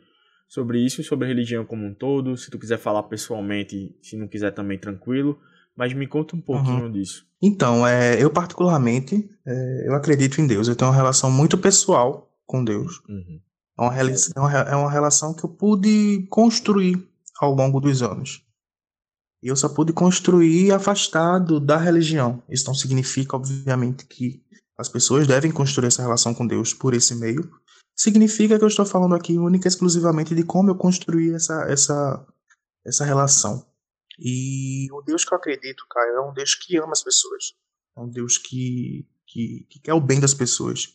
[0.49, 4.29] sobre isso, sobre a religião como um todo, se tu quiser falar pessoalmente, se não
[4.29, 5.39] quiser também tranquilo,
[5.77, 6.93] mas me conta um pouquinho uhum.
[6.93, 7.27] disso.
[7.43, 10.69] Então, é, eu particularmente, é, eu acredito em Deus.
[10.69, 13.03] Eu tenho uma relação muito pessoal com Deus.
[13.09, 13.41] Uhum.
[13.77, 13.83] É,
[14.39, 17.05] uma, é, é uma relação que eu pude construir
[17.41, 18.43] ao longo dos anos.
[19.43, 22.43] E eu só pude construir afastado da religião.
[22.49, 24.43] Isso não significa, obviamente, que
[24.79, 27.51] as pessoas devem construir essa relação com Deus por esse meio.
[27.97, 32.27] Significa que eu estou falando aqui única e exclusivamente de como eu construí essa, essa,
[32.85, 33.65] essa relação.
[34.19, 37.55] E o Deus que eu acredito, Caio, é um Deus que ama as pessoas.
[37.97, 40.93] É um Deus que, que, que quer o bem das pessoas.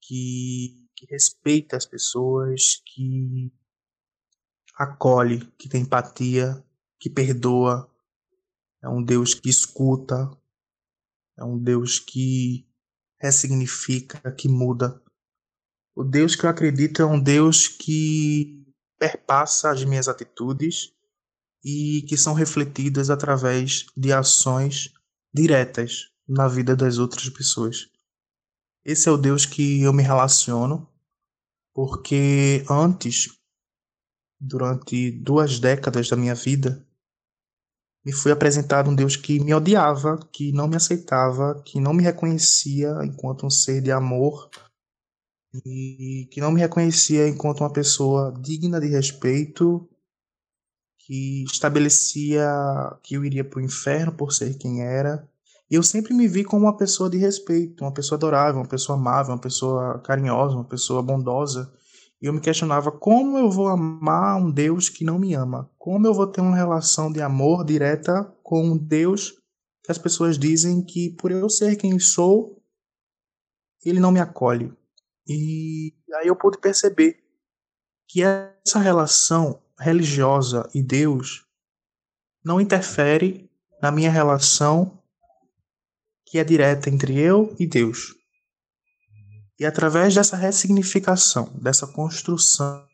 [0.00, 3.52] Que, que respeita as pessoas, que
[4.76, 6.64] acolhe, que tem empatia,
[6.98, 7.90] que perdoa.
[8.82, 10.30] É um Deus que escuta.
[11.36, 12.68] É um Deus que
[13.20, 15.02] ressignifica, que muda.
[15.96, 18.66] O Deus que eu acredito é um Deus que
[18.98, 20.92] perpassa as minhas atitudes
[21.64, 24.92] e que são refletidas através de ações
[25.32, 27.88] diretas na vida das outras pessoas.
[28.84, 30.88] Esse é o Deus que eu me relaciono,
[31.72, 33.38] porque antes,
[34.40, 36.84] durante duas décadas da minha vida,
[38.04, 42.02] me foi apresentado um Deus que me odiava, que não me aceitava, que não me
[42.02, 44.50] reconhecia enquanto um ser de amor
[45.64, 49.88] e que não me reconhecia enquanto uma pessoa digna de respeito
[50.98, 52.48] que estabelecia
[53.02, 55.28] que eu iria para o inferno por ser quem era.
[55.70, 58.98] E eu sempre me vi como uma pessoa de respeito, uma pessoa adorável, uma pessoa
[58.98, 61.72] amável, uma pessoa carinhosa, uma pessoa bondosa.
[62.20, 65.70] E eu me questionava como eu vou amar um Deus que não me ama?
[65.78, 69.34] Como eu vou ter uma relação de amor direta com um Deus
[69.82, 72.62] que as pessoas dizem que por eu ser quem sou,
[73.84, 74.72] ele não me acolhe.
[75.26, 77.22] E aí eu pude perceber
[78.08, 81.44] que essa relação religiosa e Deus
[82.44, 83.50] não interfere
[83.80, 85.02] na minha relação
[86.26, 88.14] que é direta entre eu e Deus.
[89.58, 92.86] E através dessa ressignificação, dessa construção,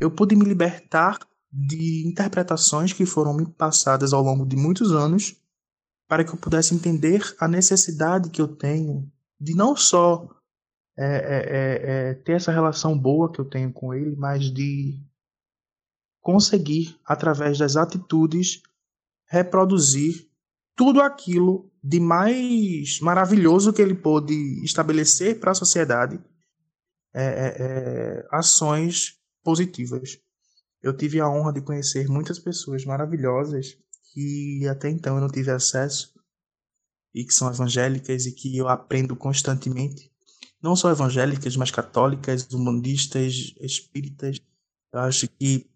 [0.00, 1.18] eu pude me libertar
[1.52, 5.36] de interpretações que foram me passadas ao longo de muitos anos
[6.08, 9.10] para que eu pudesse entender a necessidade que eu tenho
[9.40, 10.28] de não só
[10.96, 15.00] é, é, é, é, ter essa relação boa que eu tenho com ele, mas de
[16.20, 18.62] conseguir, através das atitudes,
[19.26, 20.28] reproduzir
[20.76, 24.34] tudo aquilo de mais maravilhoso que ele pôde
[24.64, 26.18] estabelecer para a sociedade,
[27.12, 30.18] é, é, ações positivas.
[30.82, 33.76] Eu tive a honra de conhecer muitas pessoas maravilhosas
[34.12, 36.14] que até então eu não tive acesso
[37.12, 40.13] e que são evangélicas e que eu aprendo constantemente.
[40.64, 44.40] Não só evangélicas, mas católicas, humanistas, espíritas.
[44.90, 45.70] Eu acho que,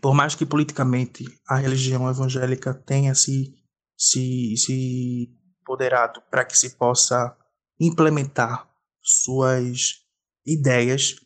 [0.00, 3.52] por mais que politicamente a religião evangélica tenha se
[3.96, 5.28] se, se
[5.64, 7.36] poderado para que se possa
[7.80, 8.68] implementar
[9.02, 10.02] suas
[10.46, 11.16] ideias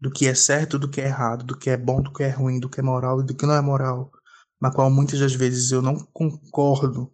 [0.00, 2.28] do que é certo, do que é errado, do que é bom, do que é
[2.28, 4.12] ruim, do que é moral e do que não é moral,
[4.60, 7.12] na qual muitas das vezes eu não concordo,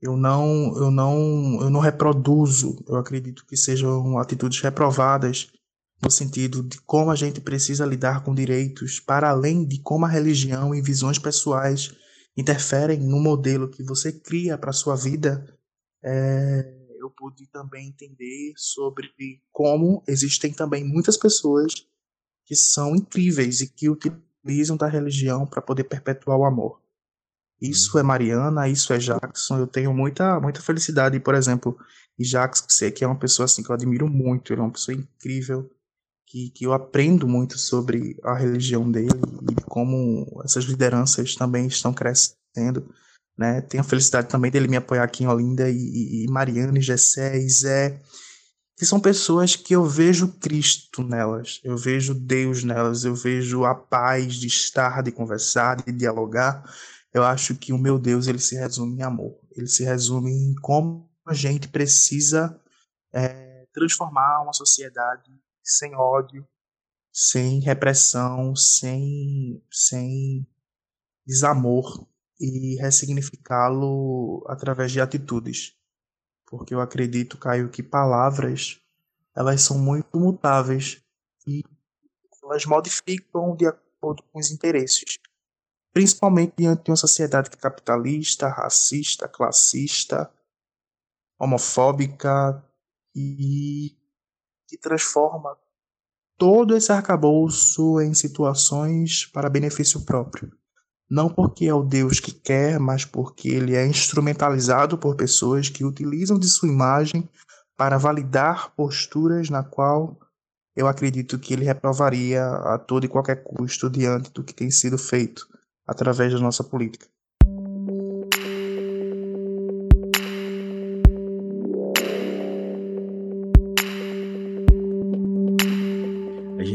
[0.00, 5.52] eu não, eu não, eu não reproduzo, eu acredito que sejam atitudes reprovadas
[6.02, 10.08] no sentido de como a gente precisa lidar com direitos, para além de como a
[10.08, 11.94] religião e visões pessoais
[12.36, 15.46] interferem no modelo que você cria para sua vida,
[16.02, 19.10] é, eu pude também entender sobre
[19.52, 21.86] como existem também muitas pessoas
[22.46, 26.79] que são incríveis e que utilizam da religião para poder perpetuar o amor.
[27.60, 29.58] Isso é Mariana, isso é Jackson.
[29.58, 31.76] Eu tenho muita, muita felicidade, por exemplo,
[32.18, 34.52] em Jackson, que é uma pessoa assim que eu admiro muito.
[34.52, 35.70] Ele é uma pessoa incrível,
[36.26, 39.08] que, que eu aprendo muito sobre a religião dele
[39.50, 42.88] e como essas lideranças também estão crescendo.
[43.36, 43.60] Né?
[43.62, 47.48] Tenho a felicidade também dele me apoiar aqui em Olinda e, e Mariana, Gessé e
[47.48, 48.00] Zé,
[48.76, 53.74] que são pessoas que eu vejo Cristo nelas, eu vejo Deus nelas, eu vejo a
[53.74, 56.64] paz de estar, de conversar, de dialogar.
[57.12, 60.54] Eu acho que o meu Deus ele se resume em amor, ele se resume em
[60.56, 62.60] como a gente precisa
[63.12, 65.30] é, transformar uma sociedade
[65.62, 66.46] sem ódio,
[67.12, 70.46] sem repressão, sem, sem
[71.26, 72.06] desamor
[72.40, 75.76] e ressignificá-lo através de atitudes.
[76.46, 78.80] Porque eu acredito, Caio, que palavras
[79.36, 81.02] elas são muito mutáveis
[81.46, 81.62] e
[82.42, 85.18] elas modificam de acordo com os interesses.
[85.92, 90.30] Principalmente diante de uma sociedade capitalista, racista, classista,
[91.38, 92.62] homofóbica
[93.14, 93.96] e
[94.68, 95.56] que transforma
[96.38, 100.52] todo esse arcabouço em situações para benefício próprio.
[101.10, 105.84] Não porque é o Deus que quer, mas porque ele é instrumentalizado por pessoas que
[105.84, 107.28] utilizam de sua imagem
[107.76, 110.20] para validar posturas na qual
[110.76, 114.96] eu acredito que ele reprovaria a todo e qualquer custo diante do que tem sido
[114.96, 115.48] feito
[115.90, 117.06] através da nossa política.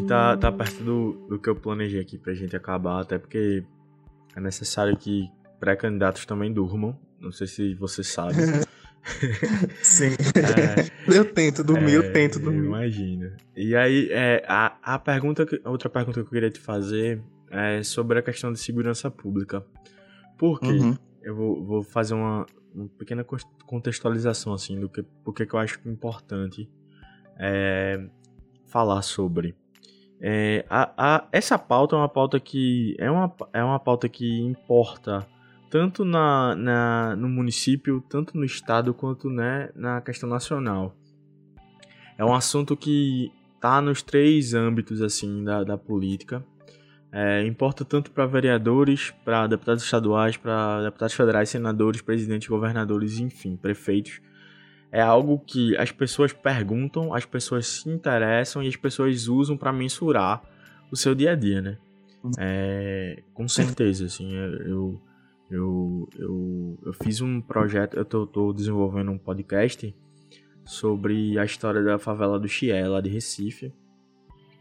[0.05, 3.63] tá, tá perto do, do que eu planejei aqui pra gente acabar, até porque
[4.35, 6.97] é necessário que pré-candidatos também durmam.
[7.19, 8.35] Não sei se você sabe.
[9.81, 10.11] Sim.
[10.35, 12.65] É, eu tento dormir, é, eu tento dormir.
[12.65, 13.35] Imagina.
[13.55, 17.21] E aí, é, a, a pergunta, que, a outra pergunta que eu queria te fazer
[17.55, 19.65] é sobre a questão de segurança pública.
[20.37, 20.67] Por quê?
[20.67, 20.97] Uhum.
[21.21, 23.25] Eu vou, vou fazer uma, uma pequena
[23.65, 26.69] contextualização assim do que porque que eu acho importante
[27.39, 28.07] é,
[28.67, 29.55] falar sobre.
[30.19, 34.39] É, a, a, essa pauta é uma pauta que é uma, é uma pauta que
[34.41, 35.27] importa
[35.69, 40.95] tanto na, na, no município, tanto no estado, quanto né, na questão nacional.
[42.17, 46.45] É um assunto que está nos três âmbitos assim da, da política.
[47.17, 53.55] É, importa tanto para vereadores, para deputados estaduais, para deputados federais, senadores, presidentes, governadores, enfim,
[53.55, 54.19] prefeitos
[54.95, 59.73] é algo que as pessoas perguntam, as pessoas se interessam e as pessoas usam para
[59.73, 60.41] mensurar
[60.89, 61.77] o seu dia a dia, né?
[62.39, 65.01] É, com certeza, assim, eu,
[65.51, 69.93] eu, eu, eu fiz um projeto, eu tô, tô, desenvolvendo um podcast
[70.63, 73.73] sobre a história da favela do Chié, lá de Recife,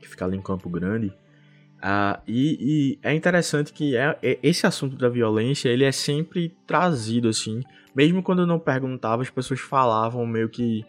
[0.01, 1.13] que fica ali em Campo Grande.
[1.87, 6.57] Ah, e, e, é interessante que é, é, esse assunto da violência ele é sempre
[6.67, 7.61] trazido assim,
[7.95, 10.83] mesmo quando eu não perguntava, as pessoas falavam meio que,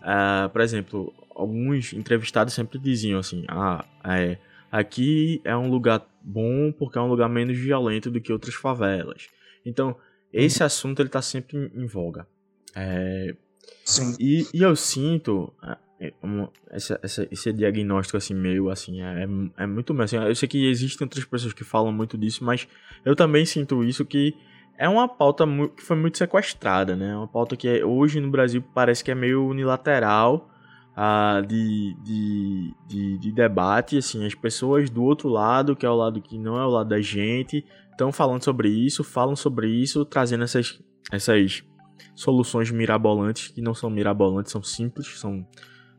[0.00, 4.36] uh, por exemplo, alguns entrevistados sempre diziam assim, ah, é,
[4.70, 9.28] aqui é um lugar bom porque é um lugar menos violento do que outras favelas.
[9.64, 9.96] Então
[10.30, 12.26] esse assunto ele está sempre em voga.
[12.76, 13.34] É,
[13.86, 14.14] Sim.
[14.20, 15.50] E, e eu sinto
[16.02, 16.12] é,
[16.68, 20.68] essa, essa, esse diagnóstico assim meio assim é, é, é muito assim, eu sei que
[20.68, 22.66] existem outras pessoas que falam muito disso mas
[23.04, 24.34] eu também sinto isso que
[24.76, 25.44] é uma pauta
[25.76, 27.16] que foi muito sequestrada né?
[27.16, 30.50] Uma pauta que é, hoje no Brasil parece que é meio unilateral
[30.96, 35.94] uh, de, de, de, de, debate assim as pessoas do outro lado que é o
[35.94, 40.04] lado que não é o lado da gente estão falando sobre isso falam sobre isso
[40.04, 40.82] trazendo essas
[41.12, 41.62] essas
[42.16, 45.46] soluções mirabolantes que não são mirabolantes são simples são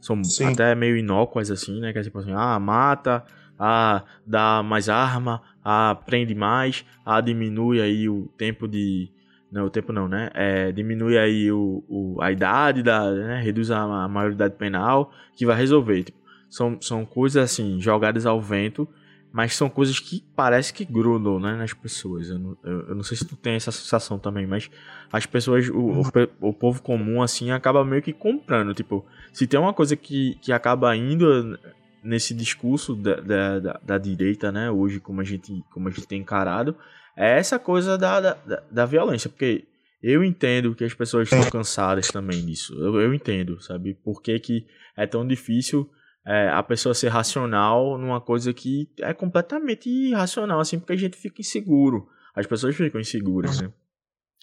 [0.03, 0.51] são Sim.
[0.51, 1.93] até meio inócuas, assim, né?
[1.93, 3.23] Que é tipo assim, ah, mata,
[3.57, 9.09] ah, dá mais arma, ah, prende mais, ah, diminui aí o tempo de.
[9.49, 10.29] Não, o tempo não, né?
[10.33, 13.41] É, diminui aí o, o, a idade, da, né?
[13.41, 16.03] reduz a, a maioridade penal, que vai resolver.
[16.03, 16.17] Tipo,
[16.49, 18.85] são, são coisas assim, jogadas ao vento,
[19.33, 22.29] mas são coisas que parece que grudam né, nas pessoas.
[22.29, 24.69] Eu não, eu, eu não sei se tu tem essa sensação também, mas
[25.11, 26.03] as pessoas, o, o,
[26.39, 28.75] o, povo comum, assim, acaba meio que comprando.
[28.75, 29.03] Tipo,
[29.33, 31.57] se tem uma coisa que, que acaba indo
[32.03, 36.07] nesse discurso da, da, da, da direita, né, hoje, como a gente, como a gente
[36.07, 36.77] tem encarado,
[37.17, 39.65] é essa coisa da, da, da violência, porque
[40.03, 42.75] eu entendo que as pessoas estão cansadas também disso.
[42.75, 43.95] Eu, eu entendo, sabe?
[43.95, 45.89] Por que, que é tão difícil
[46.25, 51.17] é, a pessoa ser racional numa coisa que é completamente irracional, assim, porque a gente
[51.17, 52.07] fica inseguro.
[52.35, 53.71] As pessoas ficam inseguras, né?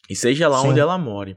[0.09, 0.69] E seja lá Sim.
[0.69, 1.37] onde ela more.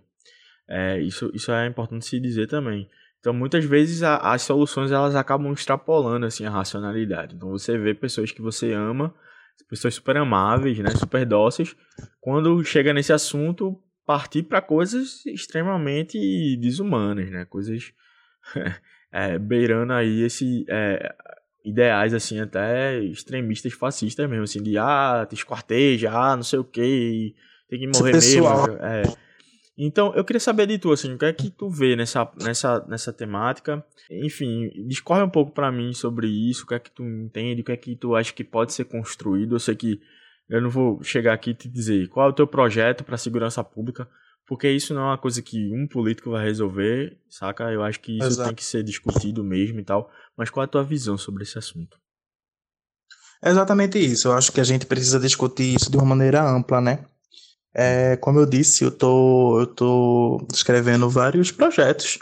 [0.68, 2.89] É, isso, isso é importante se dizer também.
[3.20, 7.36] Então, muitas vezes a, as soluções elas acabam extrapolando assim a racionalidade.
[7.36, 9.14] Então, você vê pessoas que você ama,
[9.70, 11.76] pessoas super amáveis, né, super dóceis,
[12.20, 17.94] quando chega nesse assunto, partir para coisas extremamente desumanas, né, coisas
[19.14, 21.14] é, beirando aí esse é,
[21.64, 26.64] ideais assim até extremistas fascistas mesmo, assim de ah, te esquarteja, ah, não sei o
[26.64, 27.36] que,
[27.70, 28.47] tem que morrer mesmo.
[28.82, 29.03] É.
[29.78, 32.86] Então, eu queria saber de tu, assim, o que é que tu vê nessa, nessa,
[32.88, 33.84] nessa temática?
[34.09, 37.64] Enfim, discorre um pouco para mim sobre isso, o que é que tu entende, o
[37.64, 39.55] que é que tu acha que pode ser construído.
[39.55, 39.99] Eu sei que
[40.47, 43.64] eu não vou chegar aqui e te dizer qual é o teu projeto para segurança
[43.64, 44.07] pública,
[44.46, 47.72] porque isso não é uma coisa que um político vai resolver, saca?
[47.72, 48.50] Eu acho que isso Exato.
[48.50, 50.12] tem que ser discutido mesmo e tal.
[50.36, 51.98] Mas qual é a tua visão sobre esse assunto?
[53.41, 54.28] É exatamente isso.
[54.28, 57.06] Eu acho que a gente precisa discutir isso de uma maneira ampla, né?
[57.74, 62.20] É, como eu disse, eu tô, eu tô escrevendo vários projetos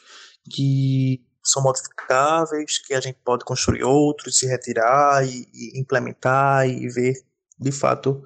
[0.49, 6.88] que são modificáveis, que a gente pode construir outros, se retirar e, e implementar e
[6.88, 7.13] ver
[7.59, 8.24] de fato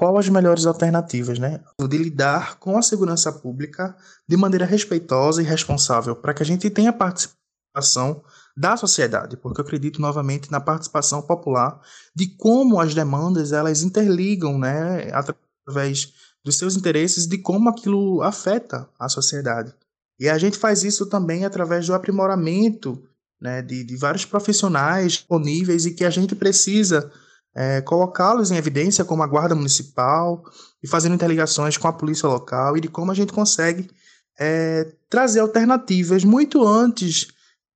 [0.00, 1.60] qual as melhores alternativas, né?
[1.78, 3.94] De lidar com a segurança pública
[4.26, 8.22] de maneira respeitosa e responsável, para que a gente tenha participação
[8.56, 11.78] da sociedade, porque eu acredito novamente na participação popular
[12.16, 18.88] de como as demandas elas interligam, né, através dos seus interesses, de como aquilo afeta
[18.98, 19.74] a sociedade.
[20.18, 23.06] E a gente faz isso também através do aprimoramento
[23.38, 27.12] né, de, de vários profissionais disponíveis e que a gente precisa
[27.54, 30.44] é, colocá-los em evidência como a Guarda Municipal
[30.82, 33.90] e fazendo interligações com a Polícia Local e de como a gente consegue
[34.38, 37.28] é, trazer alternativas muito antes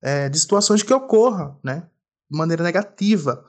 [0.03, 1.87] é, de situações que ocorram né,
[2.31, 3.45] de maneira negativa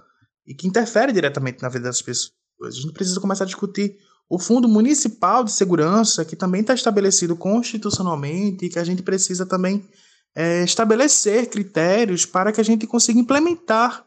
[0.45, 2.33] e que interfere diretamente na vida das pessoas.
[2.63, 3.97] A gente precisa começar a discutir
[4.29, 9.45] o Fundo Municipal de Segurança, que também está estabelecido constitucionalmente e que a gente precisa
[9.45, 9.87] também
[10.35, 14.05] é, estabelecer critérios para que a gente consiga implementar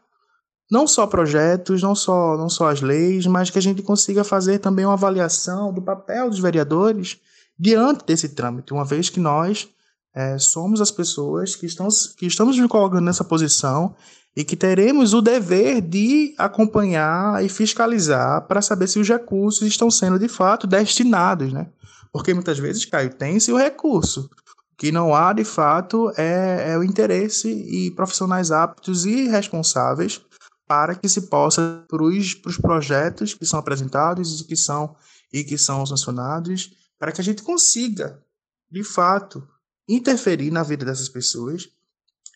[0.69, 4.59] não só projetos, não só, não só as leis, mas que a gente consiga fazer
[4.59, 7.17] também uma avaliação do papel dos vereadores
[7.57, 9.67] diante desse trâmite, uma vez que nós
[10.13, 13.95] é, somos as pessoas que, estão, que estamos nos colocando nessa posição
[14.35, 19.89] e que teremos o dever de acompanhar e fiscalizar para saber se os recursos estão
[19.89, 21.67] sendo de fato destinados, né?
[22.11, 24.29] Porque muitas vezes, Caio, tem-se o recurso.
[24.73, 30.21] O que não há, de fato, é, é o interesse e profissionais aptos e responsáveis
[30.69, 34.95] para que se possa, para os projetos que são apresentados e que são,
[35.33, 38.23] e que são sancionados, para que a gente consiga,
[38.69, 39.47] de fato,
[39.87, 41.67] interferir na vida dessas pessoas.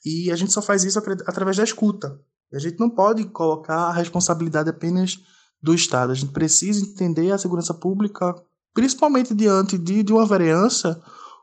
[0.04, 2.20] E a gente só faz isso através da escuta.
[2.52, 5.20] A gente não pode colocar a responsabilidade apenas
[5.62, 6.12] do Estado.
[6.12, 8.34] A gente precisa entender a segurança pública,
[8.74, 11.00] principalmente diante de, de uma vereança,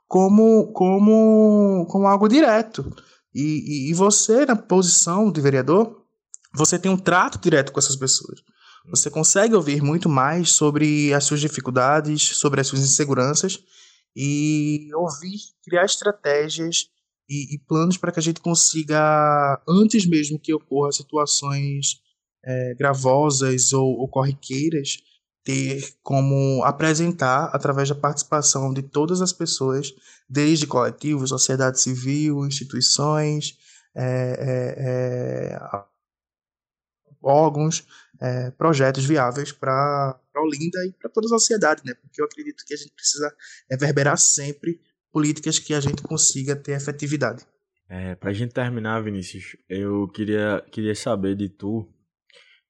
[0.09, 2.93] como, como, como algo direto.
[3.33, 3.43] E,
[3.87, 6.00] e, e você, na posição de vereador,
[6.55, 8.43] você tem um trato direto com essas pessoas.
[8.89, 13.63] Você consegue ouvir muito mais sobre as suas dificuldades, sobre as suas inseguranças
[14.17, 16.89] e ouvir, criar estratégias
[17.29, 22.01] e, e planos para que a gente consiga, antes mesmo que ocorra situações
[22.45, 24.99] é, gravosas ou, ou corriqueiras,
[25.45, 29.93] ter como apresentar através da participação de todas as pessoas,
[30.29, 33.57] desde coletivos, sociedade civil, instituições,
[33.95, 35.91] é, é, é
[37.23, 37.87] órgãos,
[38.21, 41.95] é, projetos viáveis para Olinda e para toda a sociedade, né?
[41.95, 43.35] Porque eu acredito que a gente precisa
[43.71, 44.81] reverberar sempre
[45.13, 47.45] políticas que a gente consiga ter efetividade.
[47.89, 51.81] É, para a gente terminar, Vinícius, eu queria, queria saber de tu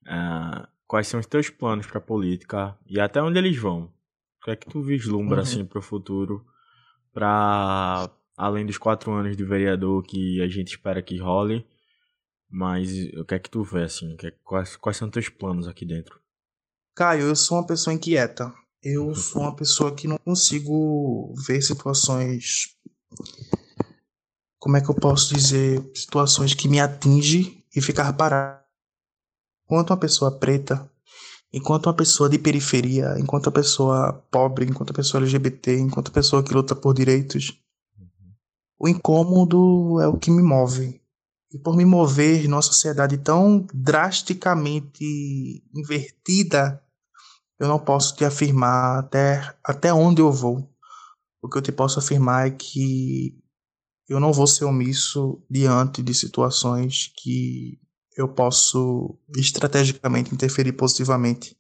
[0.07, 3.93] uh, quais são os teus planos para a política e até onde eles vão.
[4.41, 5.43] O que é que tu vislumbra uhum.
[5.43, 6.43] assim para o futuro,
[7.13, 11.67] para além dos quatro anos de vereador que a gente espera que role,
[12.51, 14.17] mas o que é que tu vê, assim?
[14.17, 16.21] Que, é, quais, quais são teus planos aqui dentro?
[16.97, 18.53] Caio, eu sou uma pessoa inquieta.
[18.83, 19.15] Eu uhum.
[19.15, 22.77] sou uma pessoa que não consigo ver situações.
[24.59, 25.81] Como é que eu posso dizer?
[25.95, 28.61] Situações que me atingem e ficar parado.
[29.65, 30.91] Enquanto uma pessoa preta,
[31.53, 36.15] enquanto uma pessoa de periferia, enquanto uma pessoa pobre, enquanto uma pessoa LGBT, enquanto uma
[36.15, 37.61] pessoa que luta por direitos,
[37.97, 38.33] uhum.
[38.81, 41.00] o incômodo é o que me move.
[41.53, 46.83] E por me mover numa sociedade tão drasticamente invertida,
[47.59, 50.69] eu não posso te afirmar até, até onde eu vou.
[51.43, 53.37] O que eu te posso afirmar é que
[54.09, 57.81] eu não vou ser omisso diante de situações que
[58.17, 61.57] eu posso estrategicamente interferir positivamente.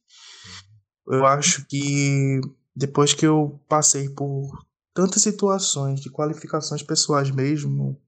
[1.07, 2.41] Eu acho que
[2.74, 4.64] depois que eu passei por
[4.95, 8.01] tantas situações de qualificações pessoais mesmo,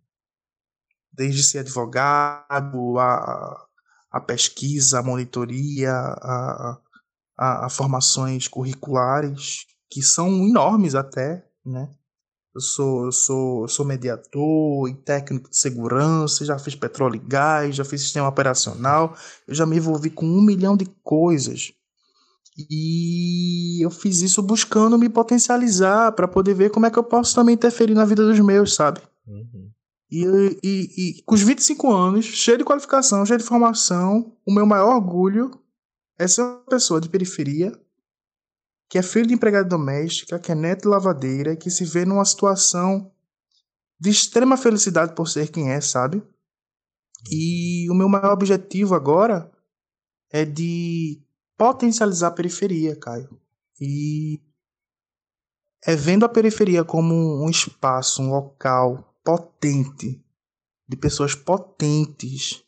[1.13, 3.67] desde ser advogado, a,
[4.11, 6.79] a pesquisa, a monitoria, a,
[7.37, 11.89] a, a, formações curriculares, que são enormes até, né?
[12.55, 17.19] Eu sou, eu sou, eu sou mediador e técnico de segurança, já fiz petróleo e
[17.19, 19.17] gás, já fiz sistema operacional,
[19.49, 21.73] eu já me envolvi com um milhão de coisas.
[22.69, 27.35] E eu fiz isso buscando me potencializar para poder ver como é que eu posso
[27.35, 29.01] também interferir na vida dos meus, sabe?
[29.27, 29.72] Uhum.
[30.13, 30.27] E,
[30.63, 34.97] e, e, com os 25 anos, cheio de qualificação, cheio de formação, o meu maior
[34.97, 35.51] orgulho
[36.19, 37.73] é ser uma pessoa de periferia,
[38.91, 42.27] que é filho de empregada doméstica, que é neto de lavadeira, que se vê numa
[42.27, 43.11] situação
[43.99, 46.23] de extrema felicidade por ser quem é, sabe?
[47.31, 49.51] E o meu maior objetivo agora
[50.31, 51.23] é de
[51.57, 53.41] potencializar a periferia, Caio.
[53.81, 54.43] E
[55.87, 60.23] é vendo a periferia como um espaço, um local potente,
[60.89, 62.63] de pessoas potentes,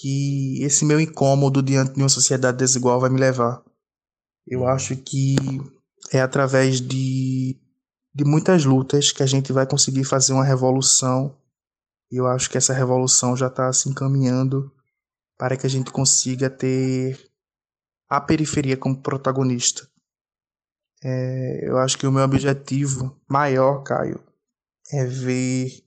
[0.00, 3.62] que esse meu incômodo diante de uma sociedade desigual vai me levar.
[4.46, 5.36] Eu acho que
[6.10, 7.58] é através de,
[8.14, 11.36] de muitas lutas que a gente vai conseguir fazer uma revolução.
[12.10, 14.72] E eu acho que essa revolução já está se encaminhando
[15.36, 17.30] para que a gente consiga ter
[18.08, 19.88] a periferia como protagonista.
[21.02, 24.20] É, eu acho que o meu objetivo maior, Caio,
[24.92, 25.82] é ver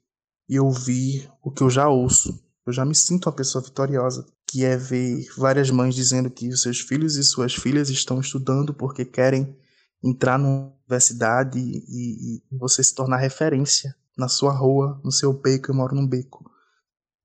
[0.48, 2.44] e ouvir o que eu já ouço.
[2.66, 6.62] Eu já me sinto uma pessoa vitoriosa, que é ver várias mães dizendo que os
[6.62, 9.56] seus filhos e suas filhas estão estudando porque querem
[10.04, 15.72] entrar na universidade e, e você se tornar referência na sua rua, no seu beco,
[15.72, 16.50] eu moro num beco.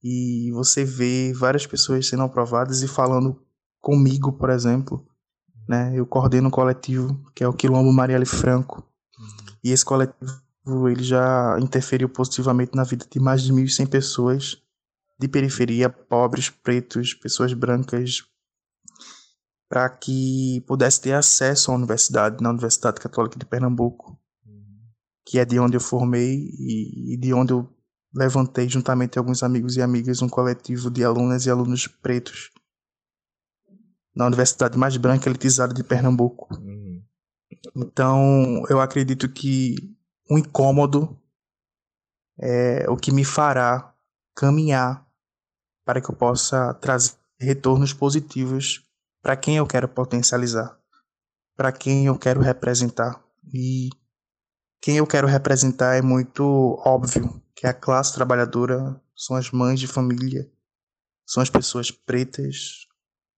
[0.03, 3.41] E você vê várias pessoas sendo aprovadas e falando
[3.81, 5.07] comigo, por exemplo,
[5.69, 5.93] né?
[5.95, 8.83] Eu coordeno um coletivo que é o Quilombo Marielle Franco.
[9.19, 9.57] Uhum.
[9.63, 10.41] E esse coletivo
[10.89, 14.63] ele já interferiu positivamente na vida de mais de 1.100 pessoas
[15.19, 18.25] de periferia, pobres, pretos, pessoas brancas,
[19.69, 24.19] para que pudesse ter acesso à universidade, na Universidade Católica de Pernambuco,
[25.27, 27.69] que é de onde eu formei e, de onde eu
[28.15, 32.51] levantei, juntamente com alguns amigos e amigas, um coletivo de alunas e alunos pretos
[34.15, 36.53] na universidade mais branca elitizada de Pernambuco.
[36.55, 37.03] Uhum.
[37.77, 39.97] Então, eu acredito que
[40.31, 41.19] um incômodo
[42.39, 43.95] é o que me fará
[44.35, 45.07] caminhar
[45.85, 48.85] para que eu possa trazer retornos positivos
[49.23, 50.79] para quem eu quero potencializar,
[51.57, 53.23] para quem eu quero representar.
[53.53, 53.91] E
[54.81, 59.81] quem eu quero representar é muito óbvio, que é a classe trabalhadora, são as mães
[59.81, 60.51] de família,
[61.27, 62.87] são as pessoas pretas,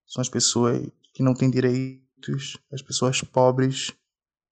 [0.07, 3.93] são as pessoas que não têm direitos, as pessoas pobres,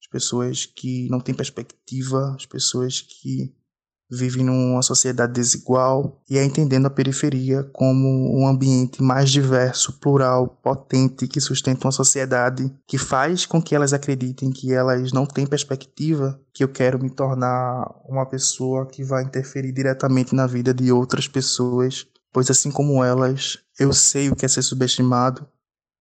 [0.08, 3.52] as pessoas que não têm perspectiva, as pessoas que
[4.10, 10.48] vive numa sociedade desigual e é entendendo a periferia como um ambiente mais diverso, plural,
[10.62, 15.46] potente, que sustenta uma sociedade que faz com que elas acreditem que elas não têm
[15.46, 20.90] perspectiva, que eu quero me tornar uma pessoa que vai interferir diretamente na vida de
[20.90, 25.46] outras pessoas, pois assim como elas, eu sei o que é ser subestimado,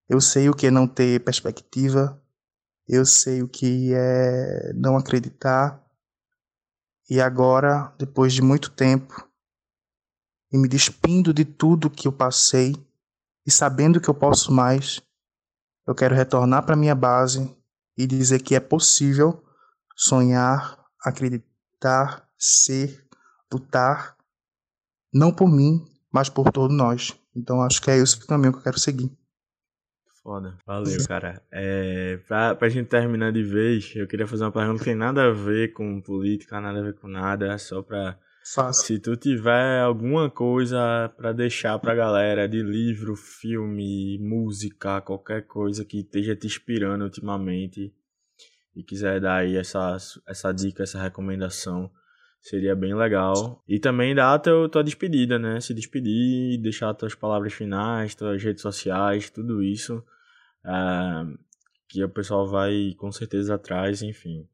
[0.09, 2.17] eu sei o que é não ter perspectiva,
[2.87, 5.83] eu sei o que é não acreditar
[7.09, 9.27] e agora, depois de muito tempo,
[10.51, 12.75] e me despindo de tudo que eu passei,
[13.45, 15.01] e sabendo que eu posso mais,
[15.87, 17.55] eu quero retornar para minha base
[17.97, 19.41] e dizer que é possível
[19.95, 23.07] sonhar, acreditar, ser,
[23.51, 24.17] lutar,
[25.13, 27.17] não por mim, mas por todos nós.
[27.33, 29.17] Então acho que é esse o caminho que eu quero seguir.
[30.27, 30.57] Foda.
[30.65, 31.41] Valeu, cara.
[31.49, 35.27] É, pra, pra gente terminar de vez, eu queria fazer uma pergunta que tem nada
[35.27, 38.19] a ver com política, nada a ver com nada, é só pra.
[38.53, 38.85] Fácil.
[38.85, 40.77] Se tu tiver alguma coisa
[41.15, 47.93] para deixar pra galera de livro, filme, música, qualquer coisa que esteja te inspirando ultimamente
[48.75, 49.95] e quiser dar aí essa,
[50.27, 51.89] essa dica, essa recomendação,
[52.41, 53.63] seria bem legal.
[53.67, 55.61] E também dar a tua, tua despedida, né?
[55.61, 60.03] Se despedir, deixar tuas palavras finais, tuas redes sociais, tudo isso
[60.67, 61.37] uh,
[61.89, 64.47] que o pessoal vai com certeza atrás, enfim.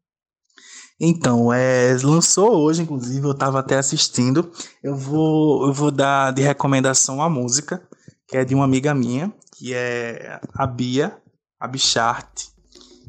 [1.00, 4.52] Então, é, lançou hoje, inclusive, eu estava até assistindo.
[4.82, 7.86] Eu vou, eu vou dar de recomendação a música,
[8.28, 11.18] que é de uma amiga minha, que é a Bia,
[11.60, 12.48] a Bichart,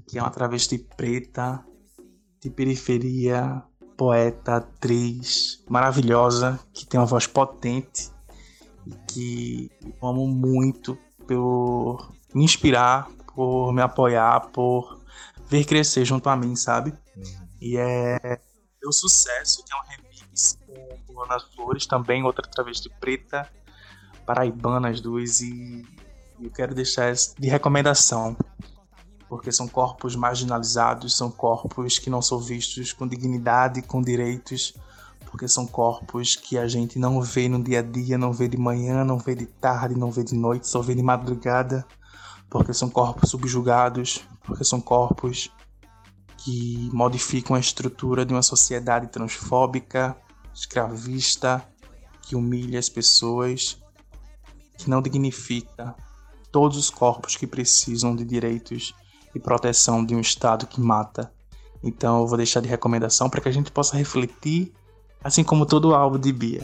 [0.09, 1.65] que é uma travesti preta,
[2.41, 3.63] de periferia,
[3.97, 8.11] poeta, atriz maravilhosa, que tem uma voz potente
[8.87, 15.01] e que eu amo muito por me inspirar, por me apoiar, por
[15.49, 16.93] ver crescer junto a mim, sabe?
[17.17, 17.49] Uhum.
[17.61, 18.41] E é
[18.85, 20.59] o sucesso, que é um remix
[21.07, 23.49] com Ana Flores, também outra travesti preta,
[24.27, 25.87] paraibana as duas, e
[26.41, 28.37] eu quero deixar de recomendação,
[29.29, 34.75] porque são corpos marginalizados, são corpos que não são vistos com dignidade, com direitos,
[35.31, 38.57] porque são corpos que a gente não vê no dia a dia, não vê de
[38.57, 41.87] manhã, não vê de tarde, não vê de noite, só vê de madrugada
[42.49, 45.51] porque são corpos subjugados, porque são corpos
[46.39, 50.17] que modificam a estrutura de uma sociedade transfóbica,
[50.55, 51.67] escravista,
[52.23, 53.79] que humilha as pessoas,
[54.77, 55.95] que não dignifica
[56.53, 58.95] todos os corpos que precisam de direitos
[59.35, 61.33] e proteção de um Estado que mata.
[61.83, 64.73] Então eu vou deixar de recomendação para que a gente possa refletir,
[65.23, 66.63] assim como todo o álbum de Bia.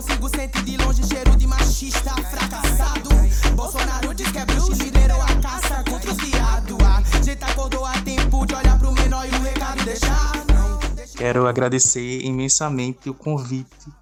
[0.00, 3.10] Consigo sentir de longe cheiro de machista fracassado.
[3.54, 6.78] Bolsonaro diz que é bruxo, liderou a caça contra os viados.
[6.82, 10.32] A gente acordou a tempo de olhar pro menor e o recado deixar.
[11.18, 13.92] Quero agradecer imensamente o convite.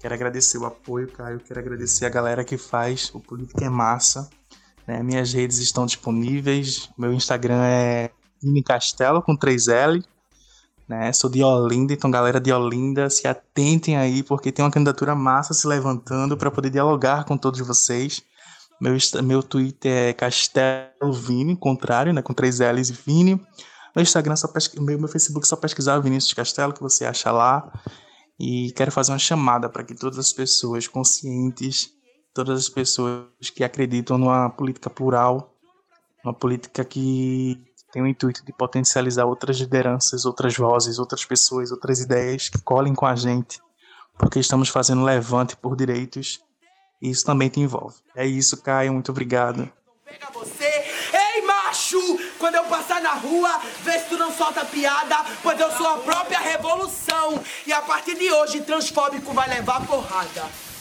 [0.00, 1.38] Quero agradecer o apoio, Caio.
[1.40, 4.30] Quero agradecer a galera que faz o Política é Massa.
[4.86, 5.02] Né?
[5.02, 6.88] Minhas redes estão disponíveis.
[6.96, 8.10] Meu Instagram é
[8.64, 10.02] Castelo com 3L
[10.92, 11.10] né?
[11.10, 15.54] Sou de Olinda, então galera de Olinda, se atentem aí, porque tem uma candidatura massa
[15.54, 18.22] se levantando para poder dialogar com todos vocês.
[18.78, 22.20] Meu, meu Twitter é Castelo Vini, contrário, né?
[22.20, 23.40] Com três L's e Vini.
[23.96, 24.82] Meu Instagram, só pesqu...
[24.82, 27.72] meu, meu Facebook, só pesquisar Vinícius Castelo, que você acha lá.
[28.38, 31.88] E quero fazer uma chamada para que todas as pessoas conscientes,
[32.34, 33.24] todas as pessoas
[33.54, 35.54] que acreditam numa política plural,
[36.22, 42.00] uma política que tem o intuito de potencializar outras lideranças, outras vozes, outras pessoas, outras
[42.00, 43.60] ideias que colhem com a gente,
[44.18, 46.40] porque estamos fazendo levante por direitos
[47.02, 47.96] e isso também te envolve.
[48.16, 49.70] É isso, Caio, muito obrigado.
[50.06, 51.98] Pega você, ei macho!
[52.38, 55.98] Quando eu passar na rua, vê se tu não solta piada, pois eu sou a
[55.98, 57.42] própria revolução.
[57.66, 60.71] E a partir de hoje, transfóbico vai levar porrada.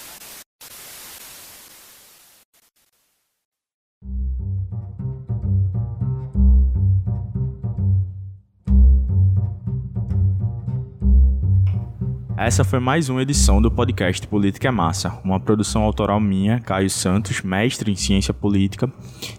[12.44, 16.90] Essa foi mais uma edição do podcast Política é Massa, uma produção autoral minha, Caio
[16.90, 18.92] Santos, mestre em ciência política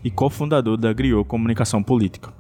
[0.05, 2.33] e cofundador da Griot Comunicação Política,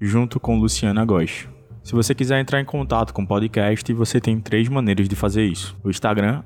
[0.00, 1.46] junto com Luciana Góes.
[1.84, 5.44] Se você quiser entrar em contato com o podcast, você tem três maneiras de fazer
[5.44, 5.76] isso.
[5.84, 6.42] O Instagram,